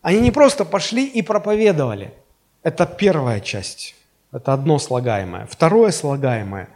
[0.01, 2.13] Они не просто пошли и проповедовали.
[2.63, 3.95] Это первая часть.
[4.31, 5.45] Это одно слагаемое.
[5.45, 6.69] Второе слагаемое.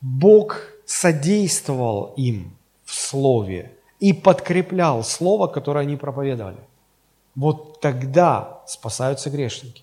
[0.00, 6.58] Бог содействовал им в слове и подкреплял слово, которое они проповедовали.
[7.34, 9.82] Вот тогда спасаются грешники.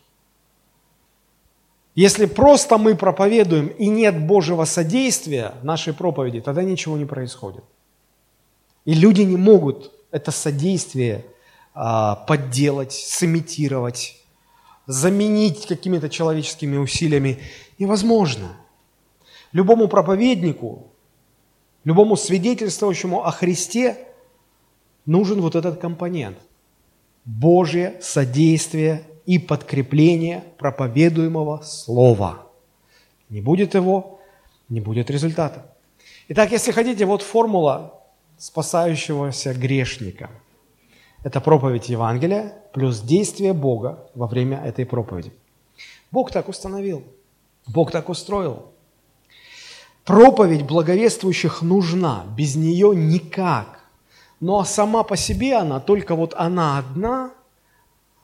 [1.93, 7.63] Если просто мы проповедуем и нет Божьего содействия нашей проповеди, тогда ничего не происходит.
[8.85, 11.25] И люди не могут это содействие
[11.73, 14.17] а, подделать, сымитировать,
[14.87, 17.39] заменить какими-то человеческими усилиями.
[17.77, 18.57] Невозможно.
[19.51, 20.87] Любому проповеднику,
[21.83, 23.97] любому свидетельствующему о Христе
[25.05, 26.37] нужен вот этот компонент.
[27.25, 32.47] Божье содействие и подкрепление проповедуемого слова.
[33.29, 34.19] Не будет его,
[34.69, 35.65] не будет результата.
[36.27, 38.01] Итак, если хотите, вот формула
[38.37, 40.29] спасающегося грешника.
[41.23, 45.31] Это проповедь Евангелия плюс действие Бога во время этой проповеди.
[46.09, 47.03] Бог так установил,
[47.67, 48.71] Бог так устроил.
[50.05, 53.79] Проповедь благовествующих нужна, без нее никак.
[54.39, 57.31] Но сама по себе она, только вот она одна,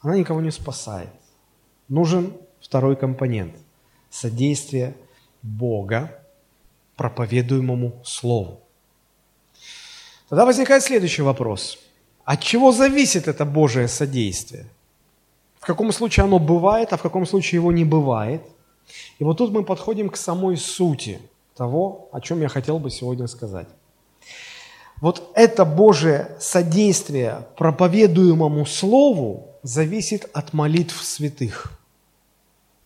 [0.02, 1.10] она никого не спасает.
[1.90, 3.56] Нужен второй компонент–
[4.10, 4.96] содействие
[5.42, 6.20] Бога
[6.96, 8.60] проповедуемому Слову.
[10.30, 11.78] Тогда возникает следующий вопрос.
[12.26, 14.66] От чего зависит это Божие содействие?
[15.60, 18.42] В каком случае оно бывает, а в каком случае его не бывает?
[19.20, 21.20] И вот тут мы подходим к самой сути
[21.56, 23.68] того, о чем я хотел бы сегодня сказать.
[25.02, 31.74] Вот это Божие содействие проповедуемому Слову зависит от молитв святых.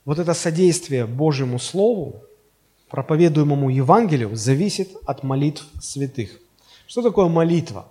[0.03, 2.23] Вот это содействие Божьему Слову,
[2.89, 6.39] проповедуемому Евангелию, зависит от молитв святых.
[6.87, 7.85] Что такое молитва?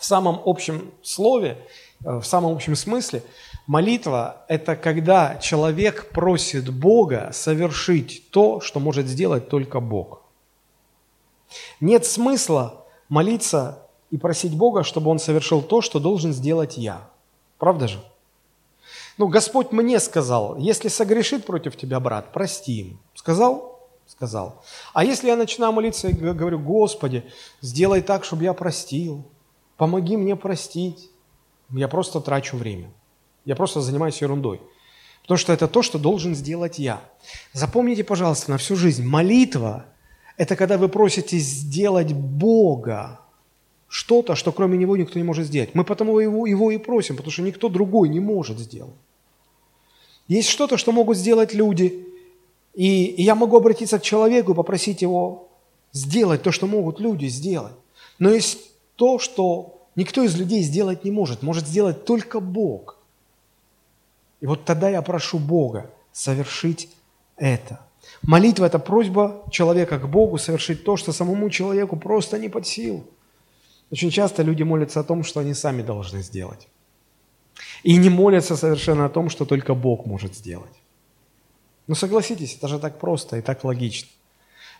[0.00, 1.58] В самом общем слове,
[2.02, 3.22] э, в самом общем смысле,
[3.66, 10.22] молитва– это когда человек просит Бога совершить то, что может сделать только Бог.
[11.78, 17.10] Нет смысла молиться и просить Бога, чтобы Он совершил то, что должен сделать я.
[17.58, 18.00] Правда же?
[19.16, 23.00] Ну, Господь мне сказал, если согрешит против тебя брат, прости им.
[23.14, 23.80] Сказал?
[24.06, 24.62] Сказал.
[24.92, 27.24] А если я начинаю молиться и говорю, Господи,
[27.60, 29.24] сделай так, чтобы я простил,
[29.76, 31.10] помоги мне простить,
[31.70, 32.90] я просто трачу время.
[33.44, 34.60] Я просто занимаюсь ерундой.
[35.22, 37.00] Потому что это то, что должен сделать я.
[37.52, 39.86] Запомните, пожалуйста, на всю жизнь, молитва–
[40.36, 43.20] это когда вы просите сделать Бога
[43.94, 45.72] что-то, что кроме Него никто не может сделать.
[45.76, 48.96] Мы потому его, его и просим, потому что никто другой не может сделать.
[50.26, 52.04] Есть что-то, что могут сделать люди,
[52.74, 55.48] и, и я могу обратиться к человеку и попросить его
[55.92, 57.74] сделать то, что могут люди сделать.
[58.18, 58.58] Но есть
[58.96, 62.98] то, что никто из людей сделать не может, может сделать только Бог.
[64.40, 66.88] И вот тогда я прошу Бога совершить
[67.36, 67.78] это.
[68.22, 73.04] Молитва– это просьба человека к Богу совершить то, что самому человеку просто не под силу.
[73.94, 76.66] Очень часто люди молятся о том, что они сами должны сделать.
[77.84, 80.72] И не молятся совершенно о том, что только Бог может сделать.
[81.86, 84.08] Ну согласитесь, это же так просто и так логично.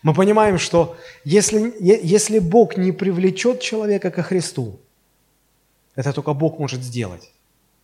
[0.03, 4.79] Мы понимаем, что если, если Бог не привлечет человека ко Христу,
[5.95, 7.31] это только Бог может сделать.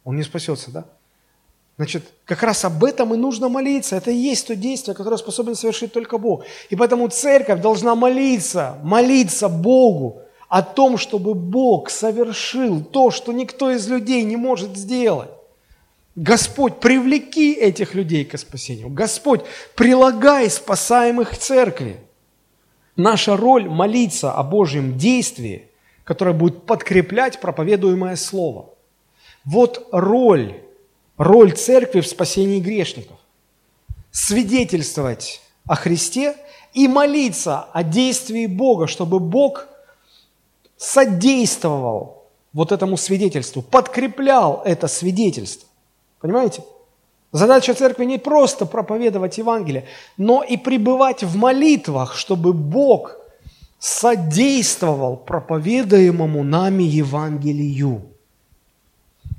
[0.04, 0.84] Он не спасется, да?
[1.78, 3.96] Значит, как раз об этом и нужно молиться.
[3.96, 6.44] Это и есть то действие, которое способен совершить только Бог.
[6.70, 13.72] И поэтому церковь должна молиться, молиться Богу о том, чтобы Бог совершил то, что никто
[13.72, 15.30] из людей не может сделать.
[16.18, 18.90] Господь, привлеки этих людей к спасению.
[18.90, 22.02] Господь, прилагай спасаемых к церкви.
[22.98, 25.70] Наша роль– молиться о Божьем действии,
[26.04, 28.72] которое будет подкреплять проповедуемое Слово.
[29.46, 30.60] Вот роль,
[31.16, 33.18] роль церкви в спасении грешников.
[34.12, 36.36] Свидетельствовать о Христе
[36.74, 39.70] и молиться о действии Бога, чтобы Бог
[40.82, 45.70] содействовал вот этому свидетельству, подкреплял это свидетельство.
[46.20, 46.64] Понимаете?
[47.32, 49.86] Задача церкви не просто проповедовать Евангелие,
[50.18, 53.16] но и пребывать в молитвах, чтобы Бог
[53.78, 58.02] содействовал проповедуемому нами Евангелию.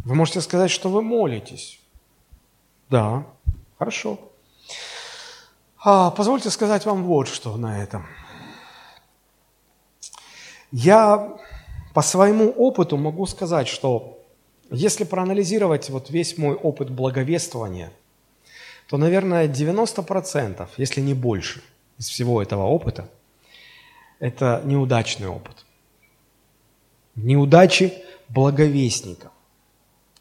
[0.04, 1.80] Вы можете сказать, что вы молитесь.
[2.88, 3.24] Да,
[3.78, 4.16] хорошо.
[5.84, 8.06] А, позвольте сказать вам вот что на этом.
[10.72, 11.38] Я
[11.94, 14.18] по своему опыту могу сказать, что
[14.70, 17.92] если проанализировать вот весь мой опыт благовествования,
[18.88, 21.62] то, наверное, 90%, если не больше,
[21.98, 23.08] из всего этого опыта,
[24.18, 25.64] это неудачный опыт.
[27.14, 27.92] Неудачи
[28.28, 29.30] благовестников.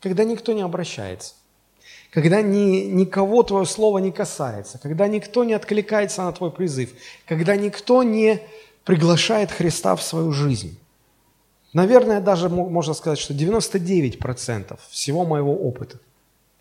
[0.02, 1.36] Когда никто не обращается,
[2.10, 6.92] когда ни, никого твое слово не касается, когда никто не откликается на твой призыв,
[7.26, 8.42] когда никто не
[8.84, 10.78] приглашает Христа в свою жизнь.
[11.74, 16.00] Наверное, даже можно сказать, что 99% всего моего опыта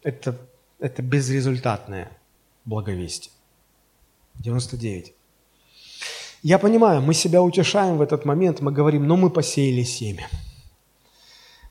[0.02, 0.37] это,
[0.78, 2.11] это безрезультатное
[2.64, 3.33] благовестие.
[4.37, 5.14] 99.
[6.42, 10.28] Я понимаю, мы себя утешаем в этот момент, мы говорим, ну мы посеяли семя.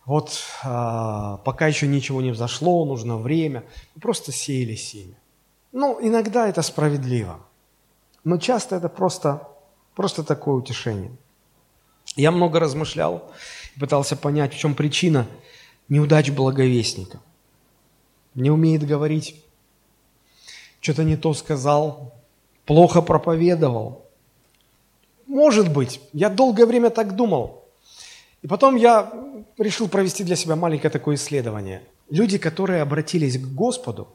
[0.06, 3.64] Вот а, пока еще ничего не взошло, нужно время,
[3.96, 5.16] мы просто сеяли семя.
[5.72, 7.40] Ну, иногда это справедливо,
[8.24, 9.48] но часто это просто,
[10.00, 11.12] просто такое утешение–
[12.16, 13.32] я много размышлял.
[13.80, 15.26] пытался понять, в чем причина
[15.88, 17.20] неудач благовестника.
[18.36, 19.36] Не умеет говорить,
[20.82, 22.14] что-то не то сказал,
[22.66, 24.06] плохо проповедовал.
[25.28, 27.64] Может быть, я долгое время так думал.
[28.42, 29.12] И потом я
[29.58, 31.82] решил провести для себя маленькое такое исследование.
[32.10, 34.08] Люди, которые обратились к Господу,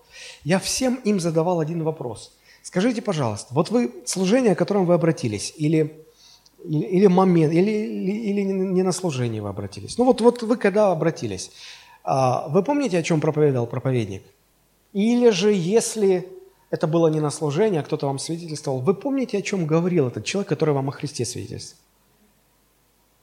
[0.45, 2.32] я всем им задавал один вопрос.
[2.74, 6.04] Скажите, пожалуйста, вот вы служение, к которому вы обратились, или,
[6.64, 9.96] или, или момент, или, или, или не на служение вы обратились.
[9.96, 11.52] Ну вот, вот вы когда обратились,
[12.02, 14.24] а, вы помните, о чем проповедовал проповедник?
[14.92, 16.28] Или же, если
[16.70, 20.24] это было не на служение, а кто-то вам свидетельствовал, вы помните, о чем говорил этот
[20.24, 21.80] человек, который вам о Христе свидетельствовал?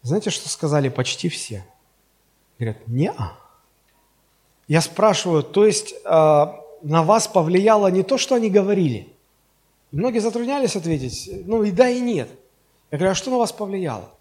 [0.01, 1.65] Знаете, что сказали почти все?
[2.57, 3.37] Говорят, не-а.
[4.69, 9.11] Я спрашиваю, то есть э, на вас повлияло не то, что они говорили?
[9.91, 12.29] И многие затруднялись ответить, ну и да, и нет.
[12.91, 14.11] Я говорю, а что на вас повлияло?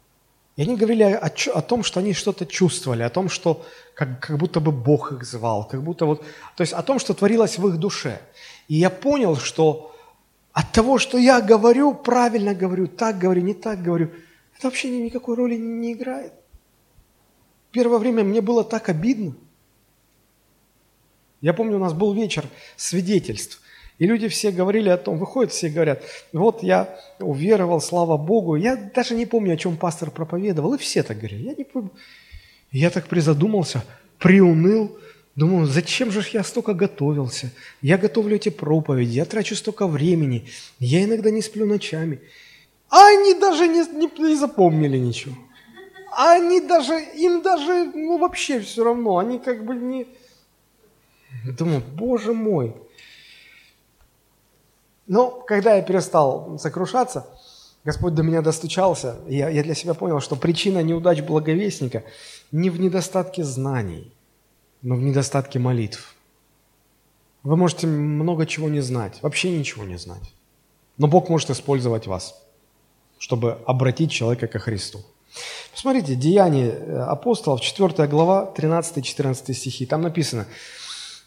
[0.57, 3.65] И они говорили о, о том, что они что-то чувствовали, о том, что
[3.95, 6.21] как, как будто бы Бог их звал, как будто вот,
[6.57, 8.21] то есть о том, что творилось в их душе.
[8.69, 9.95] И я понял, что
[10.53, 14.11] от того, что я говорю, правильно говорю, так говорю, не так говорю,
[14.57, 16.33] это вообще никакой роли не играет.
[17.71, 19.35] Первое время мне было так обидно.
[21.41, 22.45] Я помню, у нас был вечер
[22.77, 23.63] свидетельств.
[24.01, 28.57] И люди все говорили о том, выходят все и говорят, вот я уверовал, слава Богу.
[28.57, 30.73] Я даже не помню, о чем пастор проповедовал.
[30.73, 31.49] И все так говорили.
[31.49, 31.91] Я не помню.
[32.73, 33.85] Я так призадумался,
[34.19, 34.99] приуныл.
[35.37, 37.51] Думаю, зачем же я столько готовился?
[37.83, 40.47] Я готовлю эти проповеди, я трачу столько времени.
[40.79, 42.21] Я иногда не сплю ночами.
[42.89, 45.35] А они даже не, не, не запомнили ничего.
[46.17, 49.19] Они даже, им даже, ну вообще все равно.
[49.19, 50.07] Они как бы не...
[51.45, 52.75] Думаю, боже мой.
[55.11, 57.27] Но когда я перестал сокрушаться,
[57.83, 62.05] Господь до меня достучался, и я, я для себя понял, что причина неудач благовестника
[62.53, 64.15] не в недостатке знаний,
[64.83, 66.15] но в недостатке молитв.
[67.43, 70.33] Вы можете много чего не знать, вообще ничего не знать.
[70.97, 72.41] Но Бог может использовать вас,
[73.19, 75.01] чтобы обратить человека ко Христу.
[75.73, 76.71] Посмотрите, Деяния
[77.09, 79.87] апостолов, 4 глава, 13-14 стихи.
[79.87, 80.47] Там написано,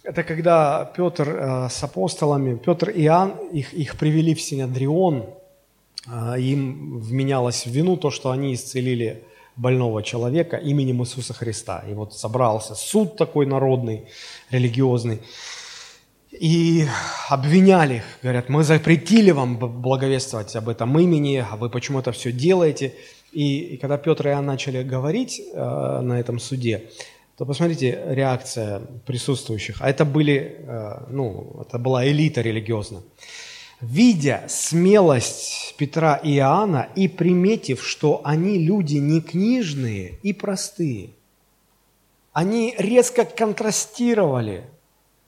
[0.03, 5.29] это когда Петр э, с апостолами, Петр и Иоанн, их, их привели в Синедрион,
[6.07, 9.23] э, им вменялось в вину то, что они исцелили
[9.55, 11.83] больного человека именем Иисуса Христа.
[11.89, 14.05] И вот собрался суд такой народный,
[14.51, 15.21] религиозный,
[16.31, 16.85] и
[17.29, 22.31] обвиняли их, говорят, мы запретили вам благовествовать об этом имени, а вы почему это все
[22.31, 22.95] делаете?
[23.31, 26.89] И, и когда Петр и Иоанн начали говорить э, на этом суде,
[27.37, 29.77] то посмотрите реакция присутствующих.
[29.81, 33.01] А это были, э, ну, это была элита религиозная.
[33.81, 41.09] Видя смелость Петра и Иоанна и приметив, что они люди не книжные и простые,
[42.31, 44.65] они резко контрастировали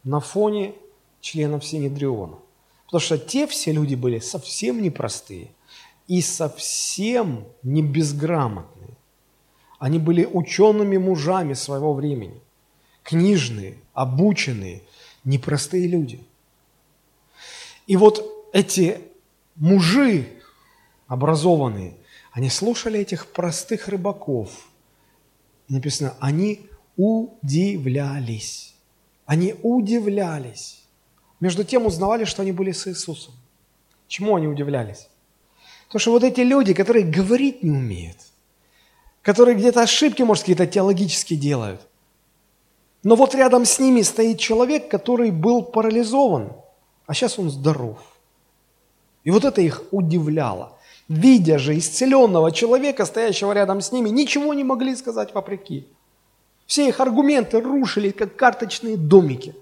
[0.03, 0.73] на фоне
[1.21, 2.37] членов Синедриона.
[2.85, 5.49] Потому что те все люди были совсем непростые
[6.07, 8.94] и совсем не безграмотные.
[9.79, 12.41] Они были учеными мужами своего времени,
[13.03, 14.81] книжные, обученные,
[15.23, 16.19] непростые люди.
[17.87, 18.23] И вот
[18.53, 18.99] эти
[19.55, 20.27] мужи
[21.07, 21.93] образованные,
[22.31, 24.49] они слушали этих простых рыбаков.
[25.67, 28.75] написано, они удивлялись.
[29.25, 30.83] Они удивлялись.
[31.39, 33.33] Между тем узнавали, что они были с Иисусом.
[34.07, 35.09] Чему они удивлялись?
[35.87, 38.17] Потому что вот эти люди, которые говорить не умеют–
[39.25, 41.81] которые где-то ошибки, может, какие-то теологические делают.
[43.01, 46.53] Но вот рядом с ними стоит человек, который был парализован,
[47.07, 47.97] а сейчас он здоров.
[49.23, 50.77] И вот это их удивляло.
[51.07, 55.87] Видя же исцеленного человека, стоящего рядом с ними, ничего не могли сказать вопреки.
[56.67, 59.55] Все их аргументы рушили, как карточные домики.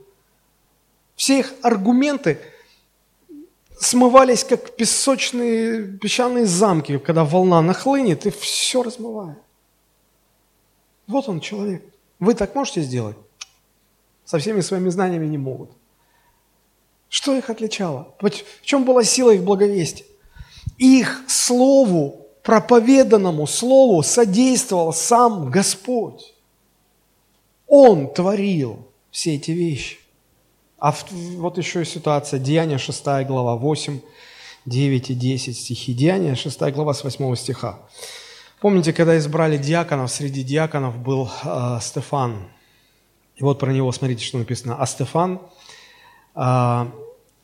[1.16, 2.38] Все их аргументы
[3.80, 9.38] смывались, как песочные песчаные замки, когда волна нахлынет и все размывает.
[11.08, 11.84] Вот он человек.
[12.20, 13.18] Вы так можете сделать?
[14.26, 15.72] Со всеми своими знаниями не могут.
[17.10, 18.16] Что их отличало?
[18.20, 18.32] В
[18.64, 20.06] чем была сила их благовестия?
[20.78, 26.34] Их слову, проповеданному слову содействовал сам Господь.
[27.68, 30.00] Он творил все эти вещи.
[30.80, 34.00] А вот еще ситуация, Деяния 6 глава, 8,
[34.66, 35.94] 9 и 10 стихи.
[35.94, 37.80] Деяния 6 глава с 8 стиха.
[38.64, 42.48] Помните, когда избрали диаконов, среди диаконов был э, Стефан.
[43.36, 44.78] И вот про него смотрите, что написано.
[44.80, 45.42] А Стефан,
[46.34, 46.86] э,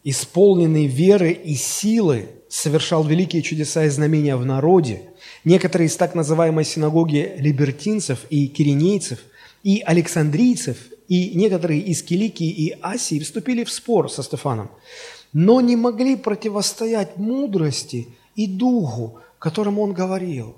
[0.06, 5.10] исполненный веры и силы, совершал великие чудеса и знамения в народе.
[5.44, 9.20] Некоторые из так называемой синагоги либертинцев и киринейцев,
[9.62, 10.78] и александрийцев,
[11.10, 14.72] и некоторые из Киликии и Асии вступили в спор со Стефаном,
[15.34, 18.08] но не могли противостоять мудрости
[18.38, 20.56] и духу, которому он говорил.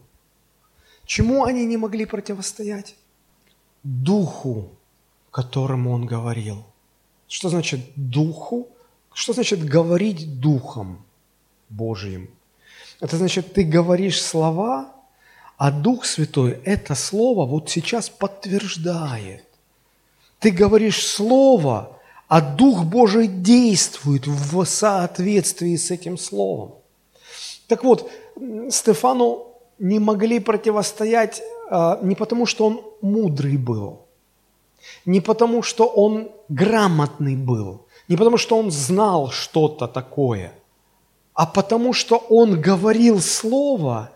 [1.11, 2.95] Чему они не могли противостоять?
[3.83, 4.69] Духу,
[5.29, 6.63] которому он говорил.
[7.27, 8.69] Что значит духу?
[9.13, 11.03] Что значит говорить духом
[11.67, 12.29] Божьим?
[13.01, 14.95] Это значит, ты говоришь слова,
[15.57, 19.45] а Дух Святой это слово вот сейчас подтверждает.
[20.39, 21.99] Ты говоришь слово,
[22.29, 26.75] а Дух Божий действует в соответствии с этим словом.
[27.67, 28.09] Так вот,
[28.69, 29.50] Стефану
[29.81, 34.05] не могли противостоять а, не потому, что он мудрый был,
[35.05, 40.53] не потому, что он грамотный был, не потому, что он знал что-то такое,
[41.33, 44.11] а потому, что он говорил слово,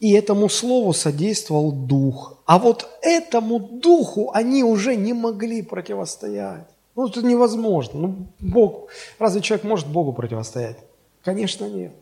[0.00, 2.38] и этому слову содействовал дух.
[2.44, 6.66] А вот этому духу они уже не могли противостоять.
[6.96, 8.00] Ну, это невозможно.
[8.00, 8.88] Ну, Бог,
[9.18, 10.78] разве человек может Богу противостоять?
[11.22, 11.92] Конечно, нет.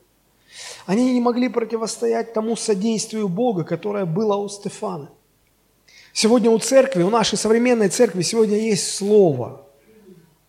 [0.86, 5.10] Они не могли противостоять тому содействию Бога, которое было у Стефана.
[6.12, 9.66] Сегодня у церкви, у нашей современной церкви сегодня есть Слово,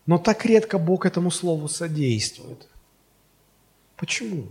[0.06, 2.68] но так редко Бог этому Слову содействует.
[3.96, 4.48] Почему?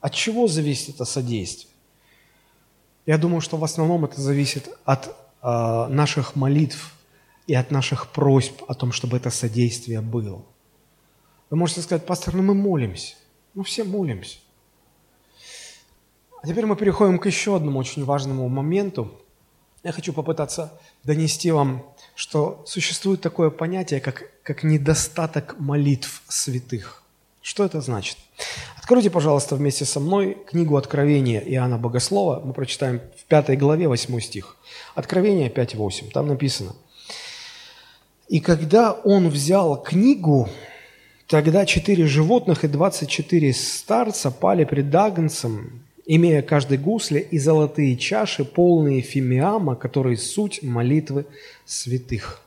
[0.00, 1.72] От чего зависит это содействие?
[3.06, 6.94] Я думаю, что в основном это зависит от э, наших молитв
[7.46, 10.44] и от наших просьб о том, чтобы это содействие было.
[11.50, 13.14] Вы можете сказать, пастор, ну мы молимся.
[13.54, 14.38] Ну все молимся.
[16.48, 19.12] Теперь мы переходим к еще одному очень важному моменту.
[19.84, 20.72] Я хочу попытаться
[21.04, 21.84] донести вам,
[22.14, 27.02] что существует такое понятие, как, как недостаток молитв святых.
[27.42, 28.16] Что это значит?
[28.78, 32.40] Откройте, пожалуйста, вместе со мной книгу Откровения Иоанна Богослова.
[32.42, 34.56] Мы прочитаем в пятой главе 8 стих.
[34.94, 36.12] Откровение 5.8.
[36.12, 36.74] Там написано.
[38.28, 40.48] «И когда он взял книгу,
[41.26, 47.96] тогда четыре животных и двадцать четыре старца пали пред Агнцем, имея каждый гусле и золотые
[47.96, 51.26] чаши, полные фимиама, которые суть молитвы
[51.66, 52.42] святых.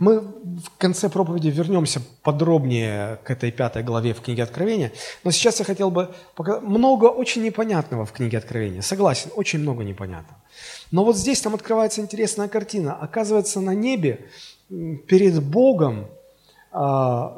[0.00, 4.90] Мы в конце проповеди вернемся подробнее к этой пятой главе в книге Откровения,
[5.22, 8.82] но сейчас я хотел бы показать много очень непонятного в книге Откровения.
[8.82, 10.42] Согласен, очень много непонятного.
[10.90, 12.94] Но вот здесь нам открывается интересная картина.
[12.96, 14.26] Оказывается, на небе
[14.68, 16.08] перед Богом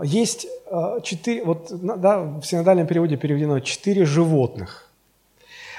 [0.03, 4.91] есть а, четыре, вот да, в синодальном переводе переведено четыре животных.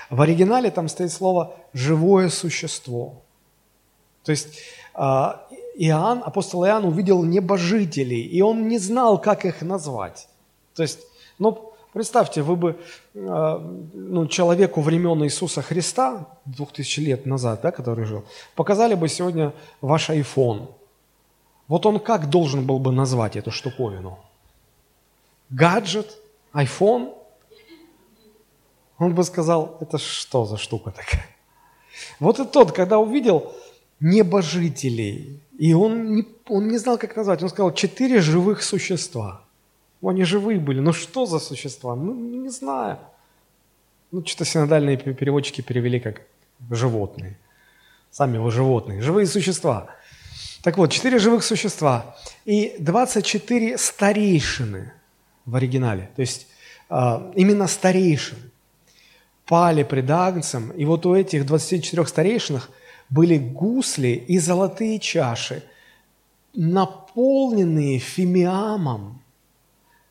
[0.09, 3.23] В оригинале там стоит слово «живое существо».
[4.23, 4.59] То есть
[4.93, 10.27] а, Иоанн, апостол Иоанн увидел небожителей, и он не знал, как их назвать.
[10.75, 10.99] То есть,
[11.39, 12.79] ну, представьте, вы бы
[13.13, 18.23] ну, человеку времен Иисуса Христа, двух тысяч лет назад, да, который жил,
[18.55, 19.51] показали бы сегодня
[19.81, 20.67] ваш iPhone–
[21.67, 24.17] вот он как должен был бы назвать эту штуковину?
[25.49, 26.17] Гаджет?
[26.53, 27.13] iPhone?
[28.97, 31.27] Он бы сказал, это что за штука такая?
[32.19, 33.53] Вот и тот, когда увидел
[33.99, 39.41] небожителей, и он не, он не знал, как назвать, он сказал, четыре живых существа.
[40.01, 41.95] Ну, они живые были, но что за существа?
[41.95, 42.97] Ну, не знаю.
[44.11, 46.21] Ну, что-то синодальные переводчики перевели как
[46.69, 47.37] животные.
[48.11, 49.01] Сами вы животные.
[49.01, 49.89] Живые существа.
[50.61, 54.93] Так вот, четыре живых существа и 24 старейшины
[55.45, 56.09] в оригинале.
[56.15, 56.47] То есть
[56.89, 58.51] а, именно старейшины
[59.45, 62.69] пали пред Агнцем, и вот у этих 24 старейшинах
[63.09, 65.63] были гусли и золотые чаши,
[66.53, 69.21] наполненные фимиамом,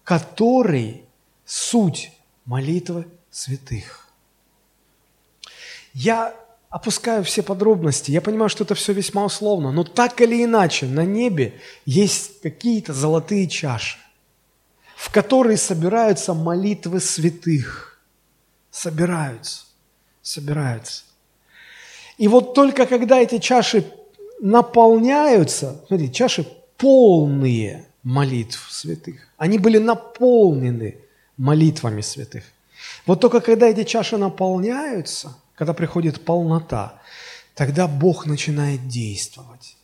[0.05, 1.03] который
[1.44, 2.12] суть
[2.44, 4.09] молитвы святых.
[5.92, 6.34] Я
[6.71, 8.11] опускаю все подробности.
[8.11, 12.93] Я понимаю, что это все весьма условно, но так или иначе на небе есть какие-то
[12.93, 13.99] золотые чаши,
[14.97, 18.01] в которые собираются молитвы святых.
[18.71, 19.64] Собираются,
[20.21, 21.05] собираются.
[22.19, 23.91] И вот только когда эти чаши
[24.41, 26.47] наполняются, смотрите, чаши
[26.77, 30.99] полные молитв святых, они были наполнены
[31.39, 32.45] молитвами святых.
[33.07, 37.00] Вот только когда эти чаши наполняются– когда приходит полнота,
[37.54, 39.76] тогда Бог начинает действовать.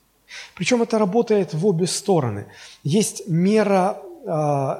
[0.54, 2.46] Причем это работает в обе стороны.
[2.84, 4.76] Есть мера, э,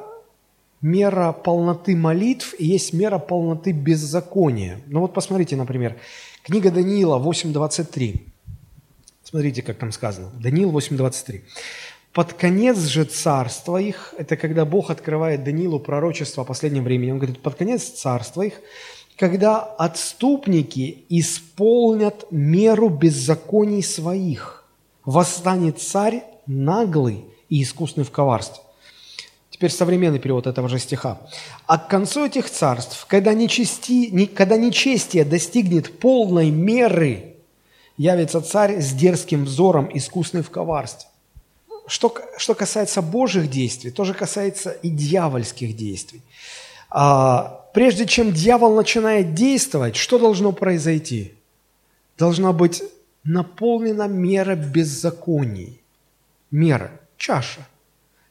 [0.83, 4.81] мера полноты молитв и есть мера полноты беззакония.
[4.87, 5.97] Ну вот посмотрите, например,
[6.43, 8.21] книга Даниила 8.23.
[9.25, 10.31] Смотрите, как там сказано.
[10.41, 11.43] Даниил 8.23.
[12.13, 17.19] Под конец же царства их, это когда Бог открывает Даниилу пророчество о последнем времени, он
[17.19, 18.61] говорит, под конец царства их,
[19.17, 24.65] когда отступники исполнят меру беззаконий своих,
[25.05, 28.63] восстанет царь наглый и искусный в коварстве.
[29.51, 31.19] Теперь современный перевод этого же стиха.
[31.67, 37.37] А к концу этих царств, когда, нечести, когда нечестие достигнет полной меры,
[37.97, 41.09] явится царь с дерзким взором, искусный в коварстве.
[41.87, 46.23] Что, что касается Божьих действий, тоже касается и дьявольских действий.
[46.91, 51.35] А, прежде чем дьявол начинает действовать, что должно произойти?
[52.19, 52.83] Должна быть
[53.25, 55.81] наполнена мера беззаконий.
[56.51, 57.67] Мера, чаша.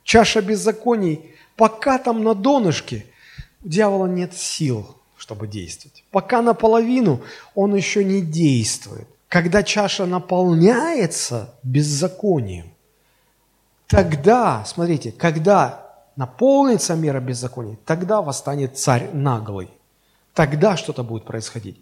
[0.04, 1.32] Чаша беззаконий.
[1.56, 3.06] Пока там на донышке
[3.64, 6.04] у дьявола нет сил, чтобы действовать.
[6.12, 7.22] Пока наполовину
[7.56, 9.08] он еще не действует.
[9.28, 12.74] Когда чаша наполняется беззаконием,
[13.88, 15.81] тогда, смотрите, когда
[16.16, 19.70] наполнится мера беззакония, тогда восстанет царь наглый.
[20.34, 21.82] Тогда что-то будет происходить.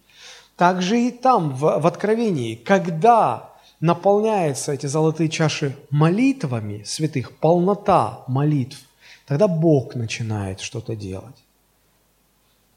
[0.55, 3.49] Также и там, в, в Откровении, когда
[3.79, 8.79] наполняются эти золотые чаши молитвами святых, полнота молитв,
[9.25, 11.35] тогда Бог начинает что-то делать.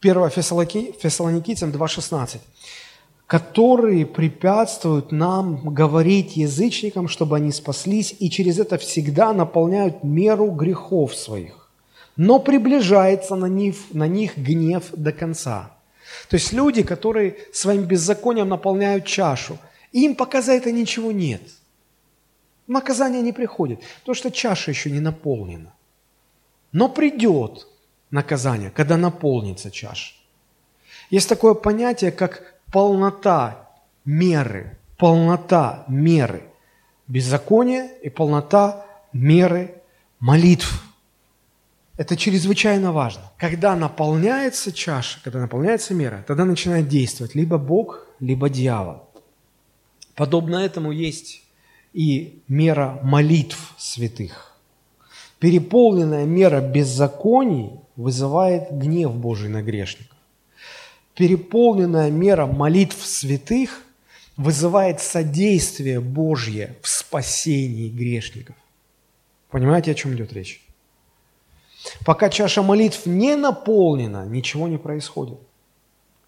[0.00, 2.40] 1 Фессалоникийцам 2.16
[3.33, 11.14] которые препятствуют нам говорить язычникам, чтобы они спаслись, и через это всегда наполняют меру грехов
[11.14, 11.70] своих.
[12.14, 15.70] Но приближается на них, на них гнев до конца.
[16.28, 19.57] То есть люди, которые своим беззаконием наполняют чашу,
[19.93, 21.41] им пока за это ничего нет.
[22.66, 25.72] Наказание не приходит, потому что чаша еще не наполнена.
[26.72, 27.66] Но придет
[28.11, 30.12] наказание, когда наполнится чаша.
[31.09, 33.68] Есть такое понятие, как полнота
[34.05, 36.43] меры, полнота меры
[37.07, 39.75] беззакония и полнота меры
[40.18, 40.83] молитв.
[41.99, 43.23] Это чрезвычайно важно.
[43.37, 49.11] Когда наполняется чаша, когда наполняется мера, тогда начинает действовать либо Бог, либо дьявол.
[50.14, 51.43] Подобно этому есть
[51.93, 54.57] и мера молитв святых.
[55.39, 60.12] Переполненная мера беззаконий вызывает гнев Божий на грешника
[61.15, 63.83] переполненная мера молитв святых
[64.37, 68.57] вызывает содействие Божье в спасении грешников.
[69.51, 70.63] Понимаете, о чем идет речь?
[72.05, 75.39] Пока чаша молитв не наполнена, ничего не происходит.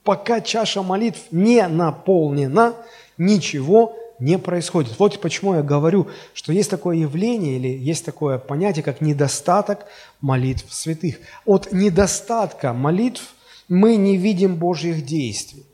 [0.03, 2.75] Пока чаша молитв не наполнена,
[3.17, 4.99] ничего не происходит.
[4.99, 9.87] Вот почему я говорю, что есть такое явление или есть такое понятие, как недостаток
[10.21, 11.17] молитв святых.
[11.47, 13.35] От недостатка молитв
[13.69, 15.65] мы не видим Божьих действий.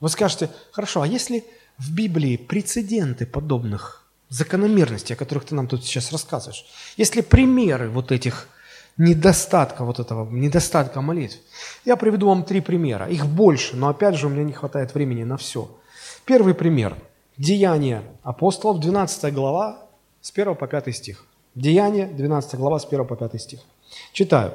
[0.00, 1.44] Вы скажете, хорошо, а если
[1.78, 6.66] в Библии прецеденты подобных закономерностей, о которых ты нам тут сейчас рассказываешь,
[6.96, 8.48] если примеры вот этих
[8.98, 11.38] недостатка вот этого, недостатка молитв,
[11.84, 13.06] я приведу вам три примера.
[13.06, 15.70] Их больше, но опять же у меня не хватает времени на все.
[16.24, 16.96] Первый пример.
[17.36, 19.86] Деяния апостолов, 12 глава,
[20.22, 21.26] с 1 по 5 стих.
[21.54, 23.60] Деяния, 12 глава, с 1 по 5 стих.
[24.12, 24.52] Читаю.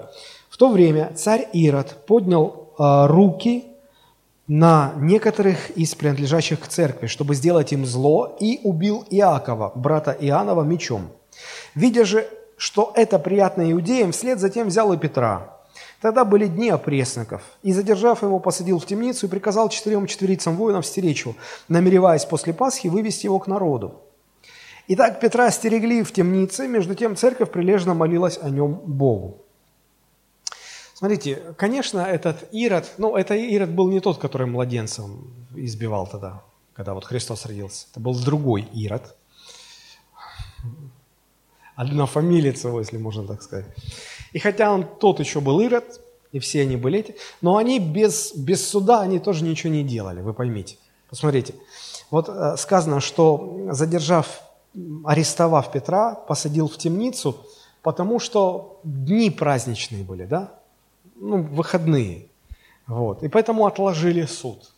[0.62, 3.66] То время царь Ирод поднял э, руки
[4.48, 10.62] на некоторых из принадлежащих к церкви, чтобы сделать им зло, и убил Иакова, брата Иоаннова,
[10.62, 11.10] мечом.
[11.74, 15.58] Видя же, что это приятно иудеям, вслед затем взял и Петра.
[16.00, 20.86] Тогда были дни опресноков, и, задержав его, посадил в темницу и приказал четырем четверицам воинов
[20.86, 21.34] стеречь его,
[21.70, 24.00] намереваясь после Пасхи вывести его к народу.
[24.90, 29.40] Итак, Петра стерегли в темнице, между тем церковь прилежно молилась о нем Богу.
[31.02, 36.44] Смотрите, конечно, этот Ирод, ну, это Ирод был не тот, который младенцем избивал тогда,
[36.76, 37.88] когда вот Христос родился.
[37.90, 39.16] Это был другой Ирод.
[41.76, 43.66] Однофамилец его, если можно так сказать.
[44.32, 46.00] И хотя он тот еще был Ирод,
[46.34, 50.22] и все они были эти, но они без, без суда, они тоже ничего не делали,
[50.22, 50.78] вы поймите.
[51.10, 51.56] Посмотрите,
[52.12, 54.44] вот э, сказано, что задержав,
[55.04, 57.44] арестовав Петра, посадил в темницу,
[57.82, 60.61] потому что дни праздничные были, да?
[61.22, 62.28] Ну, выходные.
[62.88, 63.24] Вот.
[63.24, 64.72] И поэтому отложили суд.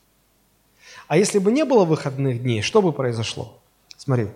[1.08, 3.54] А если бы не было выходных дней, что бы произошло?
[3.98, 4.28] Смотри,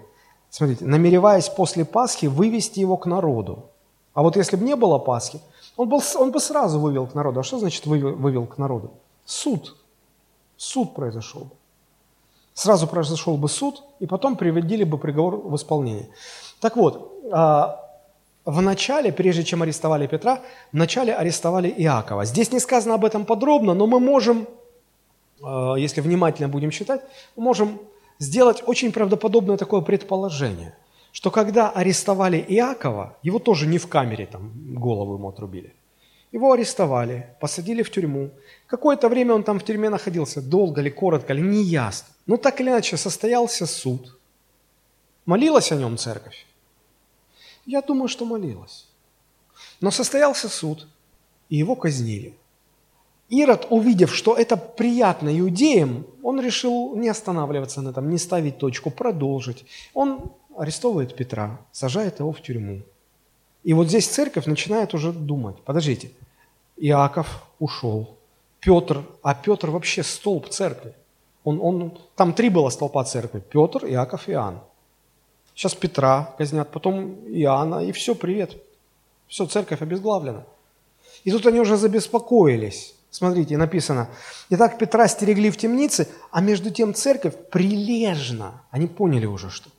[0.49, 3.65] смотрите, намереваясь после Пасхи вывести его к народу.
[4.13, 5.39] А вот если бы не было Пасхи,
[5.75, 7.39] он, был, он бы сразу вывел к народу.
[7.39, 8.91] А что значит вывел, вывел к народу?
[9.25, 9.75] Суд.
[10.55, 11.51] Суд произошел бы.
[12.53, 16.09] Сразу произошел бы суд, и потом приводили бы приговор в исполнение.
[16.59, 17.13] Так вот,
[18.47, 20.39] а, в начале, прежде чем арестовали Петра,
[20.71, 22.25] в начале арестовали Иакова.
[22.25, 24.47] Здесь не сказано об этом подробно, но мы можем,
[25.43, 27.01] э, если внимательно будем читать,
[27.35, 27.79] мы можем
[28.19, 30.73] сделать очень правдоподобное такое предположение,
[31.11, 35.73] что когда арестовали Иакова, его тоже не в камере там голову ему отрубили.
[36.31, 38.29] Его арестовали, посадили в тюрьму.
[38.67, 42.07] Какое-то время он там в тюрьме находился, долго ли, коротко ли, не ясно.
[42.25, 44.17] Но так или иначе состоялся суд.
[45.25, 46.45] Молилась о нем церковь?
[47.67, 48.87] Я думаю, что молилась.
[49.81, 50.87] Но состоялся суд,
[51.49, 52.33] и его казнили.
[53.29, 58.89] Ирод, увидев, что это приятно иудеям, он решил не останавливаться на этом, не ставить точку,
[58.89, 59.65] продолжить.
[59.93, 62.83] Он арестовывает Петра, сажает его в тюрьму.
[63.63, 66.11] И вот здесь церковь начинает уже думать, подождите,
[66.77, 68.17] Иаков ушел,
[68.61, 70.93] Петр, а Петр вообще столб церкви.
[71.43, 74.61] Он, он, там три было столпа церкви, Петр, Иаков и Иоанн.
[75.57, 78.55] Сейчас Петра казнят, потом Иоанна, и все, привет.
[79.27, 80.43] Все, церковь обезглавлена.
[81.23, 82.93] И тут они уже забеспокоились.
[83.09, 84.07] Смотрите, написано,
[84.51, 88.61] «Итак, Петра стерегли в темнице, а между тем церковь прилежно».
[88.69, 89.71] Они поняли уже, что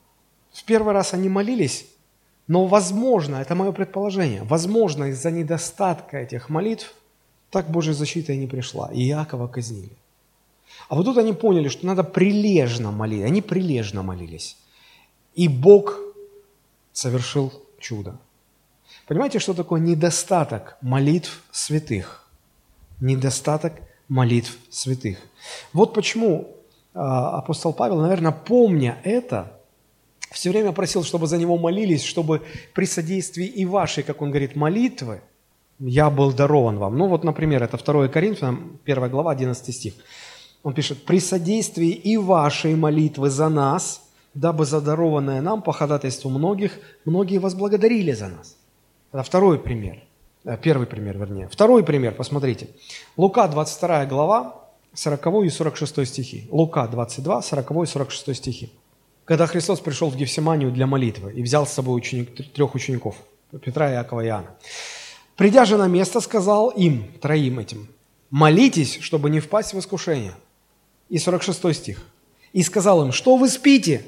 [0.52, 1.86] в первый раз они молились,
[2.48, 6.92] но возможно, это мое предположение, возможно, из-за недостатка этих молитв
[7.50, 9.96] так Божья защита и не пришла, и Иакова казнили.
[10.88, 13.22] А вот тут они поняли, что надо прилежно молить.
[13.22, 14.56] Они прилежно молились.
[15.38, 16.00] И Бог
[16.92, 18.18] совершил чудо.
[19.06, 22.28] Понимаете, что такое недостаток молитв святых?
[23.00, 23.74] Недостаток
[24.08, 25.18] молитв святых.
[25.72, 26.56] Вот почему
[26.92, 29.52] а, апостол Павел, наверное, помня это,
[30.32, 32.42] все время просил, чтобы за него молились, чтобы
[32.74, 35.20] при содействии и вашей, как он говорит, молитвы,
[35.78, 36.98] я был дарован вам.
[36.98, 39.94] Ну вот, например, это 2 Коринфянам, 1 глава, 11 стих.
[40.64, 44.07] Он пишет, при содействии и вашей молитвы за нас,
[44.40, 48.56] дабы задарованное нам по ходатайству многих, многие возблагодарили за нас.
[49.12, 50.02] Это второй пример.
[50.44, 51.48] Э, первый пример, вернее.
[51.48, 52.68] Второй пример, посмотрите.
[53.16, 54.54] Лука, 22 глава,
[54.94, 56.48] 40 и 46 стихи.
[56.50, 58.72] Лука, 22, 40 и 46 стихи
[59.28, 63.14] когда Христос пришел в Гефсиманию для молитвы и взял с собой ученик, трех учеников,
[63.62, 64.54] Петра, Иакова и Иоанна.
[65.36, 67.88] Придя же на место, сказал им, троим этим,
[68.30, 70.32] молитесь, чтобы не впасть в искушение.
[71.10, 72.02] И 46 стих.
[72.54, 74.02] И сказал им, что вы спите?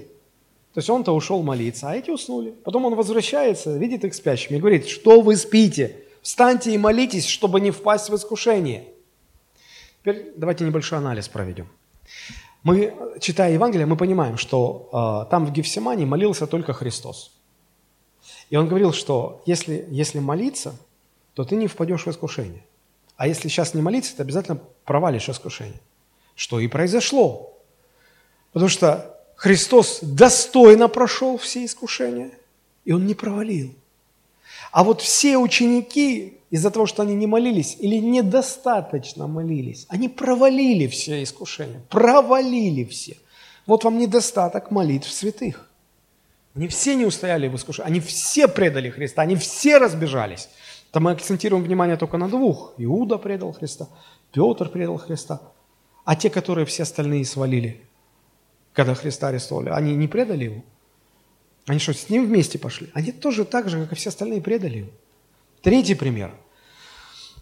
[0.72, 2.52] То есть он-то ушел молиться, а эти уснули.
[2.64, 6.04] Потом он возвращается, видит их спящими и говорит, что вы спите?
[6.22, 8.84] Встаньте и молитесь, чтобы не впасть в искушение.
[10.00, 11.68] Теперь давайте небольшой анализ проведем.
[12.62, 17.32] Мы, читая Евангелие, мы понимаем, что э, там в Гефсимании молился только Христос.
[18.50, 20.76] И он говорил, что если, если молиться,
[21.34, 22.64] то ты не впадешь в искушение.
[23.16, 25.80] А если сейчас не молиться, ты обязательно провалишь искушение.
[26.34, 27.58] Что и произошло.
[28.52, 32.30] Потому что Христос достойно прошел все искушения,
[32.84, 33.74] и Он не провалил.
[34.70, 40.86] А вот все ученики из-за того, что они не молились или недостаточно молились, они провалили
[40.88, 43.16] все искушения, провалили все.
[43.64, 45.70] Вот вам недостаток молитв святых.
[46.54, 50.50] Они все не устояли в искушении, они все предали Христа, они все разбежались.
[50.90, 52.74] Там мы акцентируем внимание только на двух.
[52.76, 53.88] Иуда предал Христа,
[54.32, 55.40] Петр предал Христа.
[56.04, 57.80] А те, которые все остальные свалили,
[58.72, 60.64] когда Христа арестовали, они не предали его?
[61.66, 62.90] Они что, с ним вместе пошли?
[62.94, 64.90] Они тоже так же, как и все остальные, предали его.
[65.62, 66.34] Третий пример.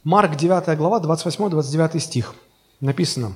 [0.04, 2.34] Марк 9 глава, 28-29 стих.
[2.80, 3.34] Написано.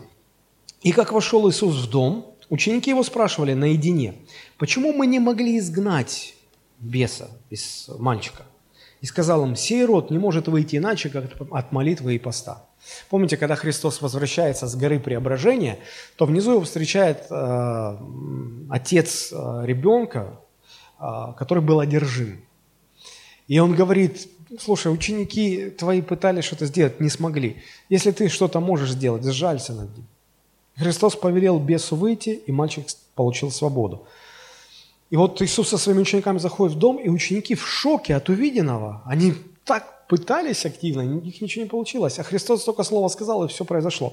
[0.82, 4.14] «И как вошел Иисус в дом, ученики его спрашивали наедине,
[4.58, 6.34] почему мы не могли изгнать
[6.78, 8.44] беса из мальчика?
[9.00, 12.66] И сказал им, сей род не может выйти иначе, как от молитвы и поста».
[13.08, 15.78] Помните, когда Христос возвращается с горы преображения,
[16.16, 17.96] то внизу его встречает э,
[18.70, 20.40] отец э, ребенка,
[20.98, 22.40] э, который был одержим.
[23.48, 24.28] И он говорит,
[24.58, 27.62] слушай, ученики твои пытались что-то сделать, не смогли.
[27.88, 30.06] Если ты что-то можешь сделать, сжалься над ним.
[30.76, 34.06] Христос повелел бесу выйти, и мальчик получил свободу.
[35.10, 39.02] И вот Иисус со своими учениками заходит в дом, и ученики в шоке от увиденного.
[39.04, 42.18] Они так пытались активно, у них ничего не получилось.
[42.18, 44.12] А Христос только слово сказал, и все произошло.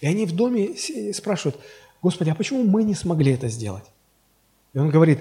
[0.00, 0.76] И они в доме
[1.12, 1.56] спрашивают,
[2.02, 3.84] Господи, а почему мы не смогли это сделать?
[4.74, 5.18] И он говорит,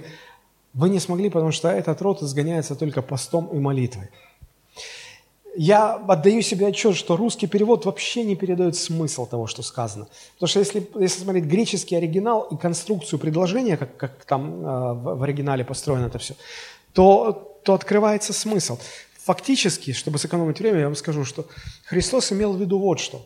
[0.73, 4.09] вы не смогли, потому что этот род изгоняется только постом и молитвой
[5.55, 10.07] я отдаю себе отчет, что русский перевод вообще не передает смысл того, что сказано.
[10.36, 15.17] Потому что если, если смотреть греческий оригинал и конструкцию предложения, как, как там э, в,
[15.17, 16.36] в оригинале построено это все,
[16.93, 18.77] то, то открывается смысл.
[19.30, 21.45] Фактически, чтобы сэкономить время, я вам скажу, что
[21.86, 23.21] Христос имел в виду вот что.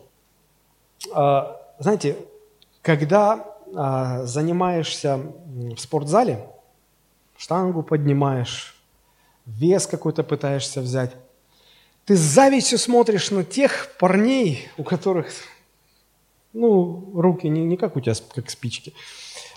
[1.16, 2.18] Э, знаете,
[2.82, 6.46] когда э, занимаешься в спортзале,
[7.38, 8.76] штангу поднимаешь,
[9.46, 11.12] вес какой-то пытаешься взять,
[12.04, 15.28] ты с завистью смотришь на тех парней, у которых,
[16.52, 18.92] ну, руки не, не как у тебя, как спички,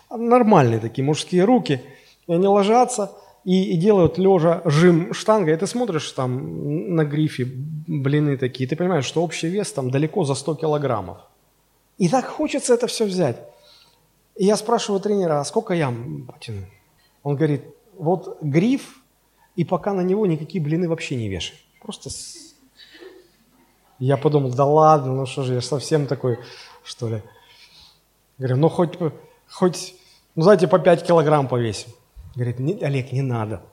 [0.07, 1.83] а нормальные такие мужские руки.
[2.25, 3.11] И они ложатся,
[3.47, 8.75] и, и делают лежа жим штангой, и ты смотришь там на грифе блины такие, ты
[8.75, 11.19] понимаешь, что общий вес там далеко за 100 килограммов.
[11.97, 13.37] И так хочется это все взять.
[14.35, 16.65] И я спрашиваю тренера, а сколько ям потяну?
[17.23, 17.61] Он говорит,
[17.97, 19.01] вот гриф,
[19.55, 21.55] и пока на него никакие блины вообще не вешай.
[21.81, 22.53] Просто с...
[23.97, 26.37] Я подумал, да ладно, ну что же, я совсем такой,
[26.83, 27.21] что ли.
[28.39, 28.99] Говорю, ну хоть,
[29.49, 29.95] хоть,
[30.35, 31.91] ну знаете, по 5 килограмм повесим.
[32.37, 33.63] Говорит, не, Олег, не надо.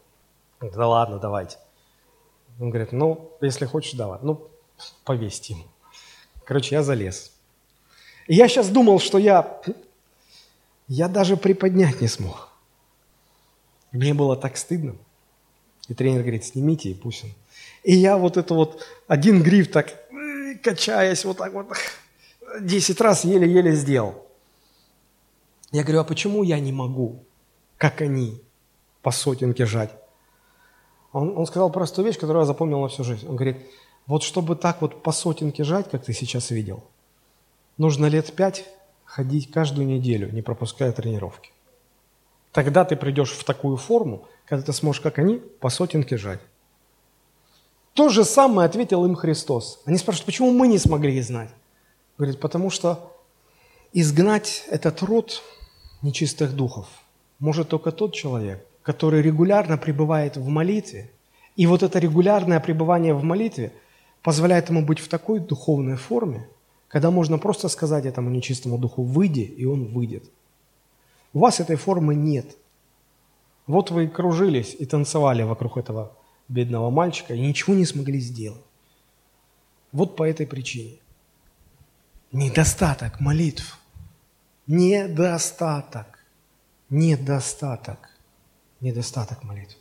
[0.59, 1.59] Да ладно, давайте.
[2.59, 4.19] Он говорит, ну, если хочешь, давай.
[4.23, 4.49] Ну,
[5.05, 5.65] повесьте ему.
[6.47, 7.33] Короче, я залез.
[8.27, 9.61] И я сейчас думал, что я,
[10.89, 12.49] я даже приподнять не смог.
[13.93, 14.97] Мне было так стыдно.
[15.89, 17.31] И тренер говорит, снимите, и пусть он.
[17.83, 19.93] И я вот это вот, один гриф так,
[20.63, 21.67] качаясь вот так вот,
[22.63, 24.27] 10 раз еле-еле сделал.
[25.71, 27.27] Я говорю, а почему я не могу,
[27.77, 28.41] как они,
[29.05, 29.91] по сотенке жать?
[31.13, 33.29] Он, он сказал простую вещь, которую я запомнил на всю жизнь.
[33.29, 33.59] Он говорит,
[34.07, 36.83] вот чтобы так вот по сотенке жать, как ты сейчас видел,
[37.79, 38.65] нужно лет пять
[39.05, 41.53] ходить каждую неделю, не пропуская тренировки.
[42.51, 46.41] Тогда ты придешь в такую форму, когда ты сможешь, как они, по сотенке жать.
[47.93, 49.81] То же самое ответил им Христос.
[49.85, 51.51] Они спрашивают, почему мы не смогли знать?
[52.19, 53.13] Говорит, потому что
[53.93, 55.43] изгнать этот род
[56.03, 56.87] нечистых духов
[57.39, 61.11] может только тот человек, который регулярно пребывает в молитве.
[61.57, 63.73] И вот это регулярное пребывание в молитве
[64.23, 66.47] позволяет ему быть в такой духовной форме,
[66.89, 70.31] когда можно просто сказать этому нечистому духу «выйди», и он выйдет.
[71.33, 72.57] У вас этой формы нет.
[73.67, 76.17] Вот вы кружились и танцевали вокруг этого
[76.49, 78.63] бедного мальчика и ничего не смогли сделать.
[79.93, 80.99] Вот по этой причине.
[82.33, 83.79] Недостаток молитв.
[84.67, 86.19] Недостаток.
[86.91, 88.14] Недостаток.
[88.85, 89.79] Недостаток молитв.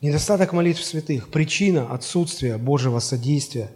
[0.00, 1.28] Недостаток молитв святых.
[1.28, 3.70] Причина отсутствия Божьего содействия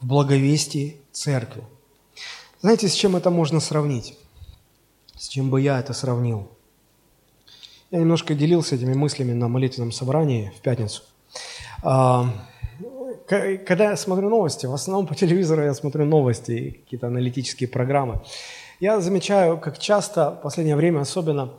[0.00, 1.62] в благовестии церкви.
[2.60, 4.18] Знаете, с чем это можно сравнить?
[5.16, 6.50] С чем бы я это сравнил?
[7.92, 11.04] Я немножко делился этими мыслями на молитвенном собрании в пятницу.
[11.84, 12.34] А,
[13.28, 18.22] когда я смотрю новости, в основном по телевизору я смотрю новости, какие-то аналитические программы,
[18.80, 21.52] я замечаю, как часто в последнее время особенно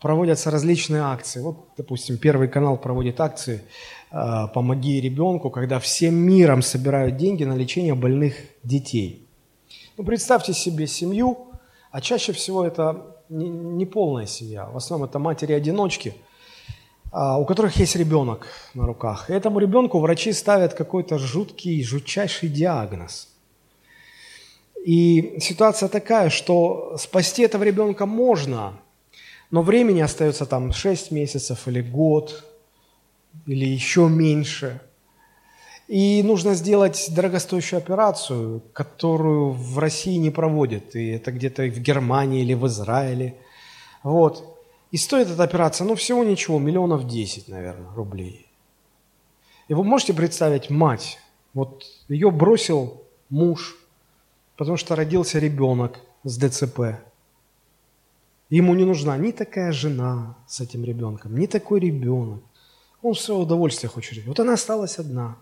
[0.00, 1.40] проводятся различные акции.
[1.40, 3.62] Вот, допустим, Первый канал проводит акции
[4.10, 9.26] а, «Помоги ребенку», когда всем миром собирают деньги на лечение больных детей.
[9.96, 11.48] Ну, представьте себе семью,
[11.90, 14.66] а чаще всего это не, не полная семья.
[14.66, 16.14] В основном это матери-одиночки–
[17.10, 19.30] а, у которых есть ребенок на руках.
[19.30, 23.28] И этому ребенку врачи ставят какой-то жуткий, жутчайший диагноз.
[24.84, 28.74] И ситуация такая, что спасти этого ребенка можно,
[29.50, 32.44] но времени остается там 6 месяцев или год,
[33.46, 34.80] или еще меньше.
[35.86, 40.94] И нужно сделать дорогостоящую операцию, которую в России не проводят.
[40.94, 43.36] И это где-то в Германии или в Израиле.
[44.02, 44.58] Вот.
[44.90, 48.46] И стоит эта операция, ну, всего ничего, миллионов 10, наверное, рублей.
[49.68, 51.18] И вы можете представить мать,
[51.54, 53.76] вот ее бросил муж,
[54.56, 56.80] потому что родился ребенок с ДЦП.
[58.50, 62.42] Ему не нужна ни такая жена с этим ребенком, ни такой ребенок.
[63.02, 64.26] Он все удовольствие хочет жить.
[64.26, 65.36] Вот она осталась одна.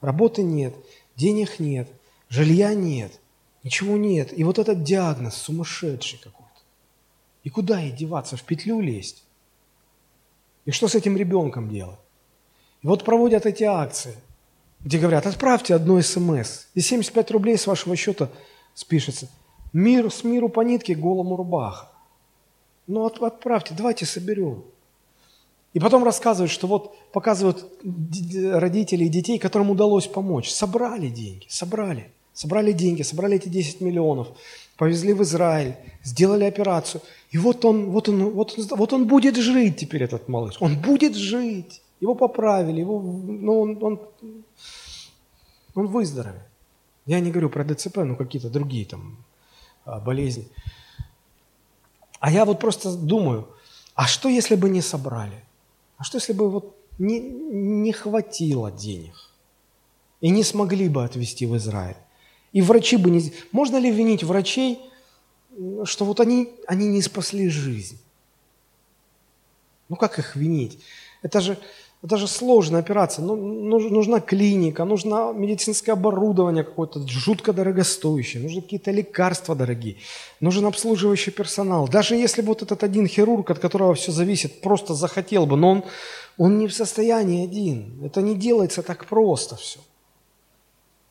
[0.00, 0.74] Работы нет,
[1.16, 1.88] денег нет,
[2.28, 3.20] жилья нет,
[3.62, 4.36] ничего нет.
[4.36, 6.46] И вот этот диагноз сумасшедший какой.
[7.44, 8.36] И куда ей деваться?
[8.36, 9.22] В петлю лезть?
[10.64, 12.00] И что с этим ребенком делать?
[12.82, 14.16] И вот проводят эти акции,
[14.80, 18.30] где говорят, отправьте одно смс, и 75 рублей с вашего счета
[18.74, 19.28] спишется.
[19.72, 21.88] Мир с миру по нитке, голому рубаха.
[22.86, 24.64] Ну, от, отправьте, давайте соберем.
[25.74, 30.50] И потом рассказывают, что вот показывают родителей детей, которым удалось помочь.
[30.50, 32.10] Собрали деньги, собрали.
[32.32, 34.28] Собрали деньги, собрали эти 10 миллионов,
[34.76, 37.00] повезли в Израиль, сделали операцию–
[37.36, 40.56] и вот он, вот он, вот он, вот он будет жить теперь, этот малыш.
[40.60, 41.82] Он будет жить.
[42.00, 44.00] Его поправили, его, ну, он, он,
[45.74, 46.42] он выздоровеет.
[47.06, 49.18] Я не говорю про ДЦП, но какие-то другие там
[49.84, 50.46] а, болезни.
[52.26, 53.46] А я вот просто думаю,
[53.94, 55.44] а что если бы не собрали?
[55.96, 59.14] А что если бы вот не, не хватило денег?
[60.20, 61.96] И не смогли бы отвезти в Израиль?
[62.50, 63.32] И врачи бы не...
[63.52, 64.80] Можно ли винить врачей,
[65.84, 68.00] что вот они, они не спасли жизнь.
[69.88, 70.80] Ну как их винить?
[71.22, 71.56] Это же,
[72.06, 73.24] Это же сложная операция.
[73.24, 79.96] Ну, нужна клиника, нужно медицинское оборудование какое-то жутко дорогостоящее, нужны какие-то лекарства дорогие,
[80.38, 81.88] нужен обслуживающий персонал.
[81.88, 85.84] Даже если вот этот один хирург, от которого все зависит, просто захотел бы, но он,
[86.38, 88.00] он не в состоянии один.
[88.04, 89.80] Это не делается так просто все.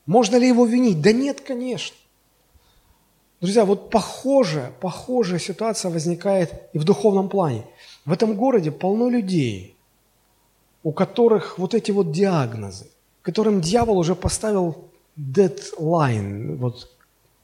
[0.06, 1.02] Можно ли его винить?
[1.02, 1.94] Да нет, конечно.
[3.42, 7.66] Друзья, вот похожая, похожая ситуация возникает и в духовном плане.
[8.06, 9.74] В этом городе полно людей–
[10.86, 12.86] у которых вот эти вот диагнозы,
[13.22, 14.84] которым дьявол уже поставил
[15.16, 16.88] дедлайн, вот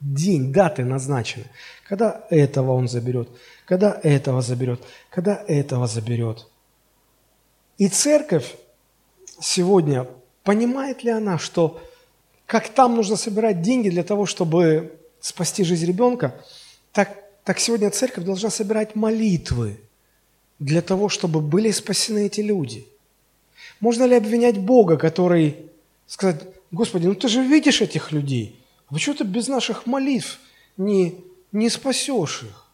[0.01, 1.47] день, даты назначены.
[1.89, 3.29] Когда этого он заберет,
[3.67, 4.81] когда этого заберет,
[5.11, 6.47] когда этого заберет.
[7.79, 8.55] И церковь
[9.41, 10.07] сегодня,
[10.45, 11.83] понимает ли она, что
[12.47, 16.33] как там нужно собирать деньги для того, чтобы спасти жизнь ребенка,
[16.93, 19.81] так, так сегодня церковь должна собирать молитвы
[20.61, 22.87] для того, чтобы были спасены эти люди–
[23.83, 25.57] можно ли обвинять Бога, который
[26.07, 28.57] сказать, Господи, ну ты же видишь этих людей,
[28.87, 30.39] а почему ты без наших молитв
[30.77, 31.17] не,
[31.51, 32.67] не спасешь их?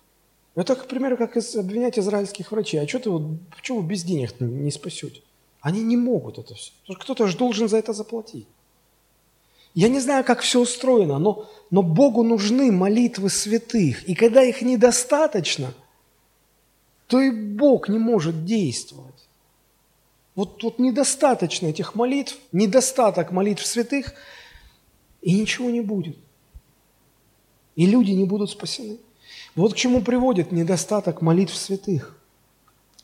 [0.55, 2.83] Это, к примеру, как обвинять израильских врачей.
[2.83, 3.23] А что ты вот,
[3.57, 5.23] почему без денег не спасете?
[5.63, 6.73] Они не могут это все.
[6.87, 8.47] Кто-то же должен за это заплатить.
[9.75, 14.07] Я не знаю, как все устроено, но, но Богу нужны молитвы святых.
[14.07, 15.73] И когда их недостаточно,
[17.07, 19.08] то и Бог не может действовать.
[20.39, 24.15] Вот, вот недостаточно этих молитв, недостаток молитв святых,
[25.21, 26.17] и ничего не будет.
[27.75, 28.99] И люди не будут спасены.
[29.57, 32.17] Вот к чему приводит недостаток молитв святых.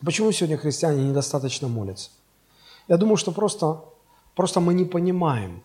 [0.00, 2.10] Почему сегодня христиане недостаточно молятся?
[2.86, 3.82] Я думаю, что просто,
[4.36, 5.64] просто мы не понимаем,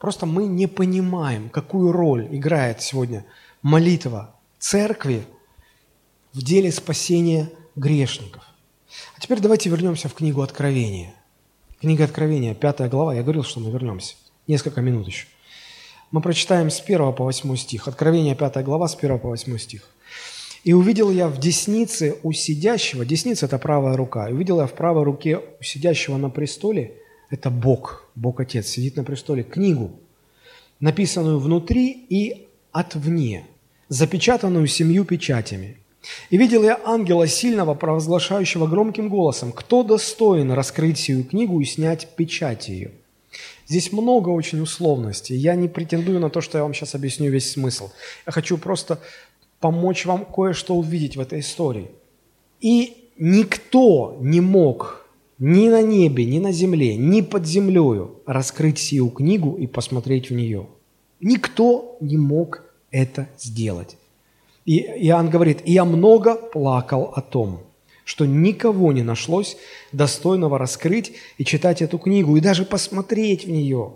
[0.00, 3.24] просто мы не понимаем, какую роль играет сегодня
[3.62, 5.24] молитва церкви
[6.32, 8.47] в деле спасения грешников.
[9.16, 11.14] А теперь давайте вернемся в книгу Откровения.
[11.80, 13.14] Книга Откровения, пятая глава.
[13.14, 14.14] Я говорил, что мы вернемся.
[14.46, 15.26] Несколько минут еще.
[16.10, 17.86] Мы прочитаем с 1 по 8 стих.
[17.86, 19.82] Откровение, пятая глава, с 1 по 8 стих.
[20.64, 24.72] «И увидел я в деснице у сидящего, десница– это правая рука, и увидел я в
[24.72, 26.94] правой руке у сидящего на престоле,
[27.30, 30.00] это Бог, Бог Отец, сидит на престоле, книгу,
[30.80, 33.46] написанную внутри и отвне,
[33.88, 35.78] запечатанную семью печатями.
[36.30, 42.08] И видел я ангела сильного, провозглашающего громким голосом, кто достоин раскрыть сию книгу и снять
[42.16, 42.92] печать ее.
[43.66, 45.36] Здесь много очень условностей.
[45.36, 47.90] Я не претендую на то, что я вам сейчас объясню весь смысл.
[48.26, 49.00] Я хочу просто
[49.60, 51.90] помочь вам кое-что увидеть в этой истории.
[52.60, 55.06] И никто не мог
[55.38, 60.34] ни на небе, ни на земле, ни под землею раскрыть сию книгу и посмотреть в
[60.34, 60.66] нее.
[61.20, 63.96] Никто не мог это сделать.
[64.68, 67.62] И Иоанн говорит, «И я много плакал о том,
[68.04, 69.56] что никого не нашлось
[69.92, 73.94] достойного раскрыть и читать эту книгу, и даже посмотреть в нее.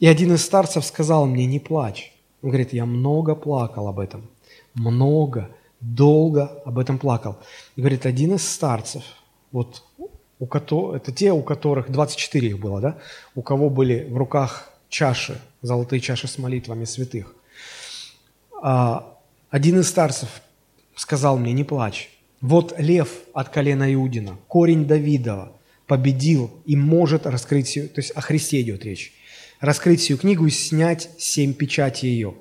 [0.00, 2.12] И один из старцев сказал мне, не плачь.
[2.42, 4.28] Он говорит, я много плакал об этом,
[4.74, 5.48] много,
[5.80, 7.36] долго об этом плакал.
[7.76, 9.04] И говорит, один из старцев,
[9.52, 9.84] вот
[10.40, 12.98] у которых, это те, у которых 24 их было, да,
[13.36, 17.32] у кого были в руках чаши, золотые чаши с молитвами святых,
[18.60, 19.14] а,
[19.50, 20.42] один из старцев
[20.94, 22.10] сказал мне, не плачь.
[22.40, 25.52] Вот лев от колена Иудина, корень Давидова,
[25.86, 29.12] победил и может раскрыть, то есть о Христе идет речь,
[29.60, 32.34] раскрыть сию книгу и снять семь печатей ее.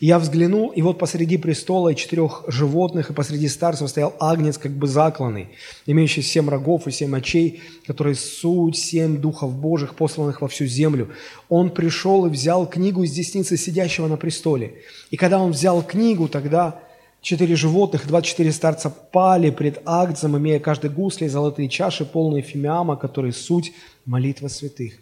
[0.00, 4.58] И я взглянул, и вот посреди престола и четырех животных, и посреди старцев стоял агнец,
[4.58, 5.48] как бы закланный,
[5.86, 11.10] имеющий семь рогов и семь очей, которые суть семь духов Божьих, посланных во всю землю.
[11.48, 14.76] Он пришел и взял книгу из десницы сидящего на престоле.
[15.10, 16.80] И когда он взял книгу, тогда
[17.20, 22.96] четыре животных, двадцать четыре старца пали пред агнцем, имея каждый гусли золотые чаши, полные фимиама,
[22.96, 23.72] которые суть
[24.04, 24.94] молитва святых.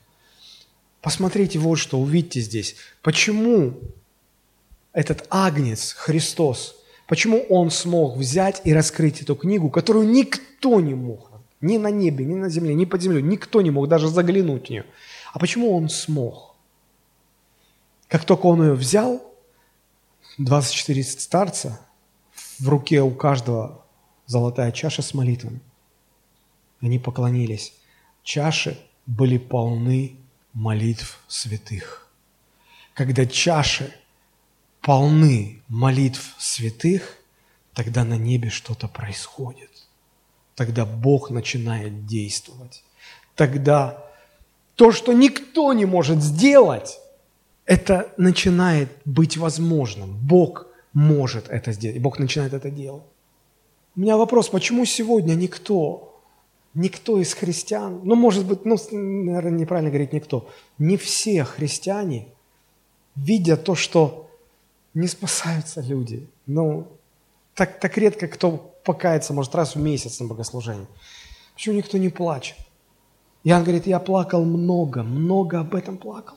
[1.03, 2.77] Посмотрите вот что, увидьте здесь.
[3.03, 3.75] Почему
[4.93, 6.77] этот агнец, Христос,
[7.09, 12.25] почему он смог взять и раскрыть эту книгу, которую никто не мог, ни на небе,
[12.25, 14.87] ни на земле, ни под землей, никто не мог даже заглянуть в нее.
[15.33, 16.55] А почему он смог?
[18.07, 19.21] Как только он ее взял,
[20.39, 21.81] 24 старца,
[22.61, 23.85] в руке у каждого
[24.27, 25.61] золотая чаша с молитвами.
[26.81, 27.75] Они поклонились.
[28.23, 30.22] Чаши были полны
[30.53, 32.07] молитв святых.
[32.95, 33.95] Когда чаши
[34.81, 37.17] полны молитв святых,
[37.75, 39.71] тогда на небе что-то происходит.
[40.55, 42.85] Тогда Бог начинает действовать.
[43.35, 44.05] Тогда
[44.75, 46.99] то, что никто не может сделать,
[47.65, 50.17] это начинает быть возможным.
[50.17, 52.01] Бог может это сделать.
[52.01, 53.05] Бог начинает это делать.
[53.97, 56.12] У меня вопрос, почему сегодня никто
[56.75, 60.49] никто из христиан, ну, может быть, ну, наверное, неправильно говорить никто,
[60.79, 62.29] не все христиане,
[63.15, 64.31] видя то, что
[64.95, 66.87] не спасаются люди, ну,
[67.55, 70.87] так, так редко кто покается, может, раз в месяц на богослужении.
[71.55, 72.57] Почему никто не плачет?
[73.45, 76.37] Иоанн говорит, я плакал много, много об этом плакал.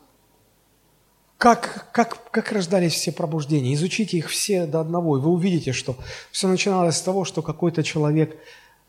[1.38, 3.73] Как, как, как рождались все пробуждения?
[3.73, 5.95] Изучите их все до одного, и вы увидите, что
[6.31, 8.38] все начиналось с того, что какой-то человек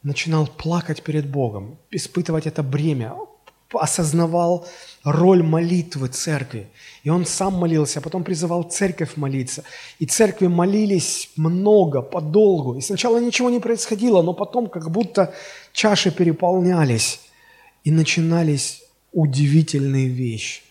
[0.02, 3.14] начинал плакать перед Богом, испытывать это бремя,
[3.72, 4.66] осознавал
[5.04, 6.68] роль молитвы церкви.
[7.02, 9.64] И он сам молился, а потом призывал церковь молиться.
[9.98, 12.76] И церкви молились много, подолгу.
[12.76, 15.34] И сначала ничего не происходило, но потом как будто
[15.72, 17.20] чаши переполнялись.
[17.84, 18.82] И начинались
[19.12, 20.62] удивительные вещи.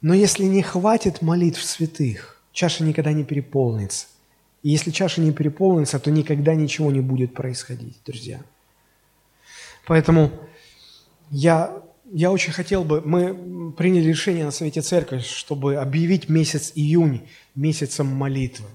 [0.00, 4.06] Но если не хватит молитв святых, чаша никогда не переполнится.
[4.62, 8.40] И если чаша не переполнится, то никогда ничего не будет происходить, друзья.
[9.86, 10.30] Поэтому
[11.30, 11.82] я,
[12.12, 17.22] я очень хотел бы, мы приняли решение на Совете Церкви, чтобы объявить месяц июнь
[17.54, 18.66] месяцем молитвы.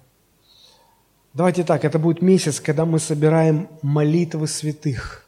[1.34, 5.26] Давайте так, это будет месяц, когда мы собираем молитвы святых.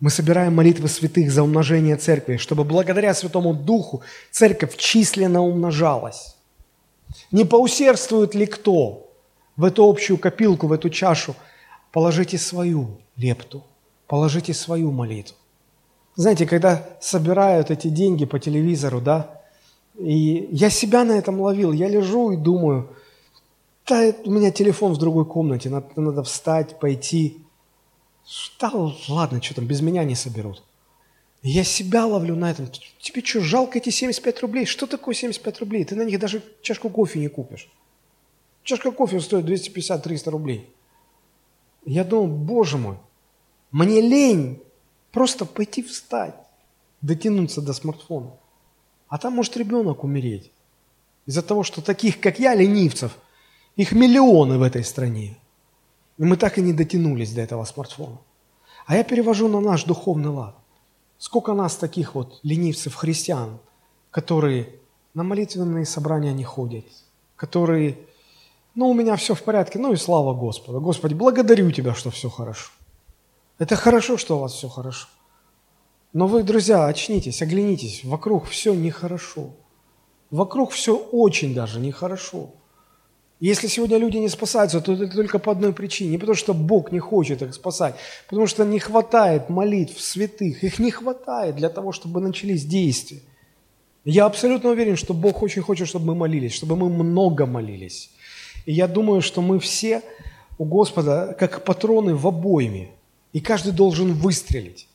[0.00, 4.02] Мы собираем молитвы святых за умножение церкви, чтобы благодаря Святому Духу
[4.32, 6.34] церковь численно умножалась.
[7.30, 9.11] Не поусердствует ли кто
[9.56, 11.34] в эту общую копилку, в эту чашу?
[11.90, 13.62] Положите свою лепту,
[14.06, 15.36] положите свою молитву.
[16.14, 19.42] Знаете, когда собирают эти деньги по телевизору, да,
[19.98, 22.90] и я себя на этом ловил, я лежу и думаю,
[23.86, 27.38] да, у меня телефон в другой комнате, надо, надо встать, пойти.
[28.60, 28.70] Да
[29.08, 30.62] ладно, что там, без меня не соберут.
[31.42, 32.68] Я себя ловлю на этом.
[33.00, 34.64] Тебе что, жалко эти 75 рублей?
[34.64, 35.84] Что такое 75 рублей?
[35.84, 37.68] Ты на них даже чашку кофе не купишь.
[38.62, 40.70] Чашка кофе стоит 250-300 рублей.
[41.84, 42.96] Я думал, боже мой,
[43.70, 44.62] мне лень
[45.12, 46.34] Просто пойти встать,
[47.02, 48.32] дотянуться до смартфона.
[49.08, 50.50] А там может ребенок умереть.
[51.26, 53.18] Из-за того, что таких, как я, ленивцев,
[53.76, 55.38] их миллионы в этой стране.
[56.18, 58.18] И мы так и не дотянулись до этого смартфона.
[58.86, 60.56] А я перевожу на наш духовный лад.
[61.18, 63.58] Сколько нас таких вот ленивцев христиан,
[64.10, 64.74] которые
[65.14, 66.84] на молитвенные собрания не ходят,
[67.36, 67.98] которые,
[68.74, 70.80] ну, у меня все в порядке, ну и слава Господу.
[70.80, 72.70] Господи, благодарю Тебя, что все хорошо.
[73.58, 75.08] Это хорошо, что у вас все хорошо.
[76.12, 78.04] Но вы, друзья, очнитесь, оглянитесь.
[78.04, 79.50] Вокруг все нехорошо.
[80.30, 82.50] Вокруг все очень даже нехорошо.
[83.40, 86.10] Если сегодня люди не спасаются, то это только по одной причине.
[86.10, 87.96] Не потому, что Бог не хочет их спасать,
[88.28, 90.62] потому что не хватает молитв святых.
[90.62, 93.20] Их не хватает для того, чтобы начались действия.
[94.04, 98.10] Я абсолютно уверен, что Бог очень хочет, чтобы мы молились, чтобы мы много молились.
[98.66, 100.02] И я думаю, что мы все
[100.58, 102.90] у Господа как патроны в обойме–
[103.32, 104.88] и каждый должен выстрелить.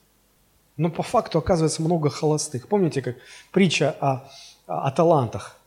[0.77, 2.67] Но по факту оказывается много холостых.
[2.67, 3.15] Помните, как
[3.51, 4.29] притча о,
[4.67, 5.57] о талантах?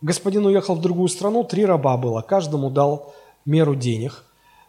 [0.00, 3.14] Господин уехал в другую страну, три раба было, каждому дал
[3.44, 4.24] меру денег.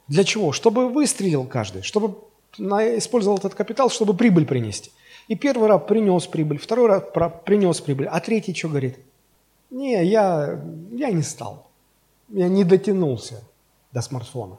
[0.07, 0.51] Для чего?
[0.51, 2.17] Чтобы выстрелил каждый, чтобы
[2.57, 4.91] использовал этот капитал, чтобы прибыль принести.
[5.27, 8.97] И первый раб принес прибыль, второй раб принес прибыль, а третий что говорит?
[9.71, 10.61] Не, я,
[10.91, 11.67] я не стал,
[12.29, 13.43] я не дотянулся
[13.91, 14.57] до смартфона.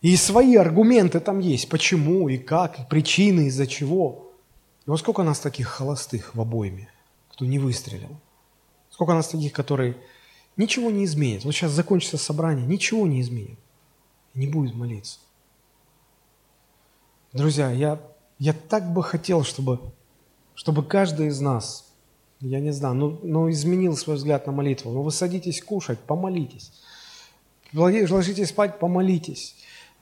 [0.00, 4.32] И свои аргументы там есть, почему и как, и причины, из-за чего.
[4.84, 6.90] И вот сколько нас таких холостых в обойме,
[7.30, 8.20] кто не выстрелил.
[8.90, 9.96] Сколько нас таких, которые
[10.56, 11.44] ничего не изменят.
[11.44, 13.58] Вот сейчас закончится собрание, ничего не изменит.
[14.34, 15.20] Не будет молиться.
[17.32, 18.00] Друзья, я,
[18.38, 19.80] я так бы хотел, чтобы,
[20.54, 21.91] чтобы каждый из нас,
[22.42, 24.90] я не знаю, ну, ну изменил свой взгляд на молитву.
[24.90, 26.72] Ну вы садитесь кушать, помолитесь.
[27.72, 29.56] Ложитесь спать, помолитесь.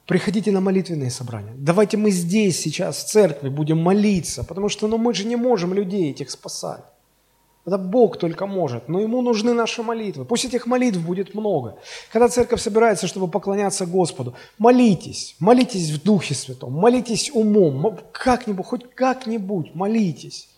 [0.07, 1.53] Приходите на молитвенные собрания.
[1.57, 5.72] Давайте мы здесь сейчас, в церкви, будем молиться, потому что ну, мы же не можем
[5.74, 6.82] людей этих спасать.
[7.66, 10.24] Это Бог только может, но Ему нужны наши молитвы.
[10.24, 11.76] Пусть этих молитв будет много.
[12.11, 18.95] Когда церковь собирается, чтобы поклоняться Господу, молитесь, молитесь в Духе Святом, молитесь умом, как-нибудь, хоть
[18.95, 20.49] как-нибудь молитесь.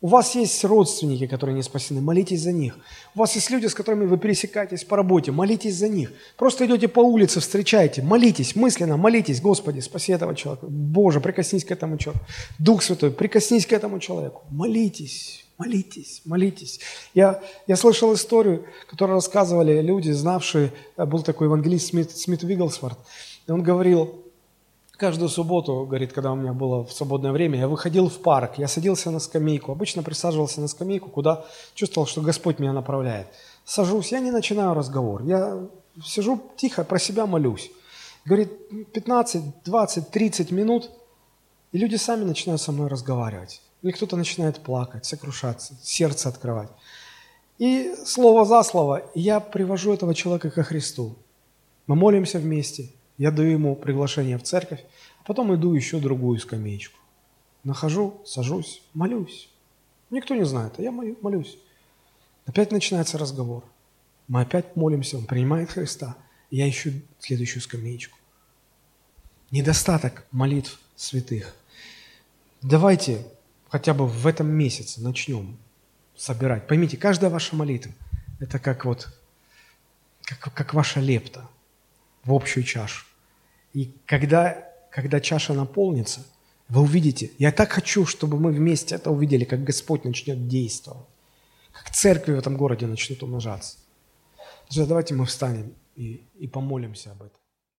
[0.00, 2.78] У вас есть родственники, которые не спасены, молитесь за них.
[3.16, 6.12] У вас есть люди, с которыми вы пересекаетесь по работе, молитесь за них.
[6.36, 10.66] Просто идете по улице, встречайте, молитесь, мысленно молитесь, Господи, спаси этого человека.
[10.68, 12.24] Боже, прикоснись к этому человеку.
[12.60, 14.42] Дух Святой, прикоснись к этому человеку.
[14.50, 16.78] Молитесь, молитесь, молитесь.
[17.12, 22.98] Я, я слышал историю, которую рассказывали люди, знавшие, был такой евангелист Смит, Смит Вигглсворт,
[23.48, 24.27] и он говорил,
[24.98, 28.66] Каждую субботу, говорит, когда у меня было в свободное время, я выходил в парк, я
[28.66, 31.44] садился на скамейку, обычно присаживался на скамейку, куда
[31.74, 33.28] чувствовал, что Господь меня направляет.
[33.64, 35.68] Сажусь, я не начинаю разговор, я
[36.04, 37.70] сижу тихо, про себя молюсь.
[38.24, 38.50] Говорит,
[38.92, 40.90] 15, 20, 30 минут,
[41.70, 43.62] И люди сами начинают со мной разговаривать.
[43.82, 46.70] Или кто-то начинает плакать, сокрушаться, сердце открывать.
[47.58, 51.14] И слово за слово я привожу этого человека ко Христу.
[51.86, 54.84] Мы молимся вместе, я даю ему приглашение в церковь,
[55.20, 56.98] а потом иду еще другую скамеечку.
[57.64, 59.50] Нахожу, сажусь, молюсь.
[60.10, 61.58] Никто не знает, а я молюсь.
[62.46, 63.64] Опять начинается разговор.
[64.28, 66.16] Мы опять молимся, он принимает Христа.
[66.50, 68.16] И я ищу следующую скамеечку.
[69.50, 71.54] Недостаток молитв святых.
[72.62, 73.26] Давайте
[73.68, 75.58] хотя бы в этом месяце начнем
[76.16, 76.66] собирать.
[76.66, 77.92] Поймите, каждая ваша молитва–
[78.40, 79.08] это как вот,
[80.22, 81.48] как, как ваша лепта
[82.24, 83.07] в общую чашу.
[83.78, 86.26] И когда, когда чаша наполнится,
[86.68, 91.06] вы увидите, я так хочу, чтобы мы вместе это увидели, как Господь начнет действовать,
[91.70, 93.78] как церкви в этом городе начнут умножаться.
[94.68, 97.37] Друзья, давайте мы встанем и, и помолимся об этом.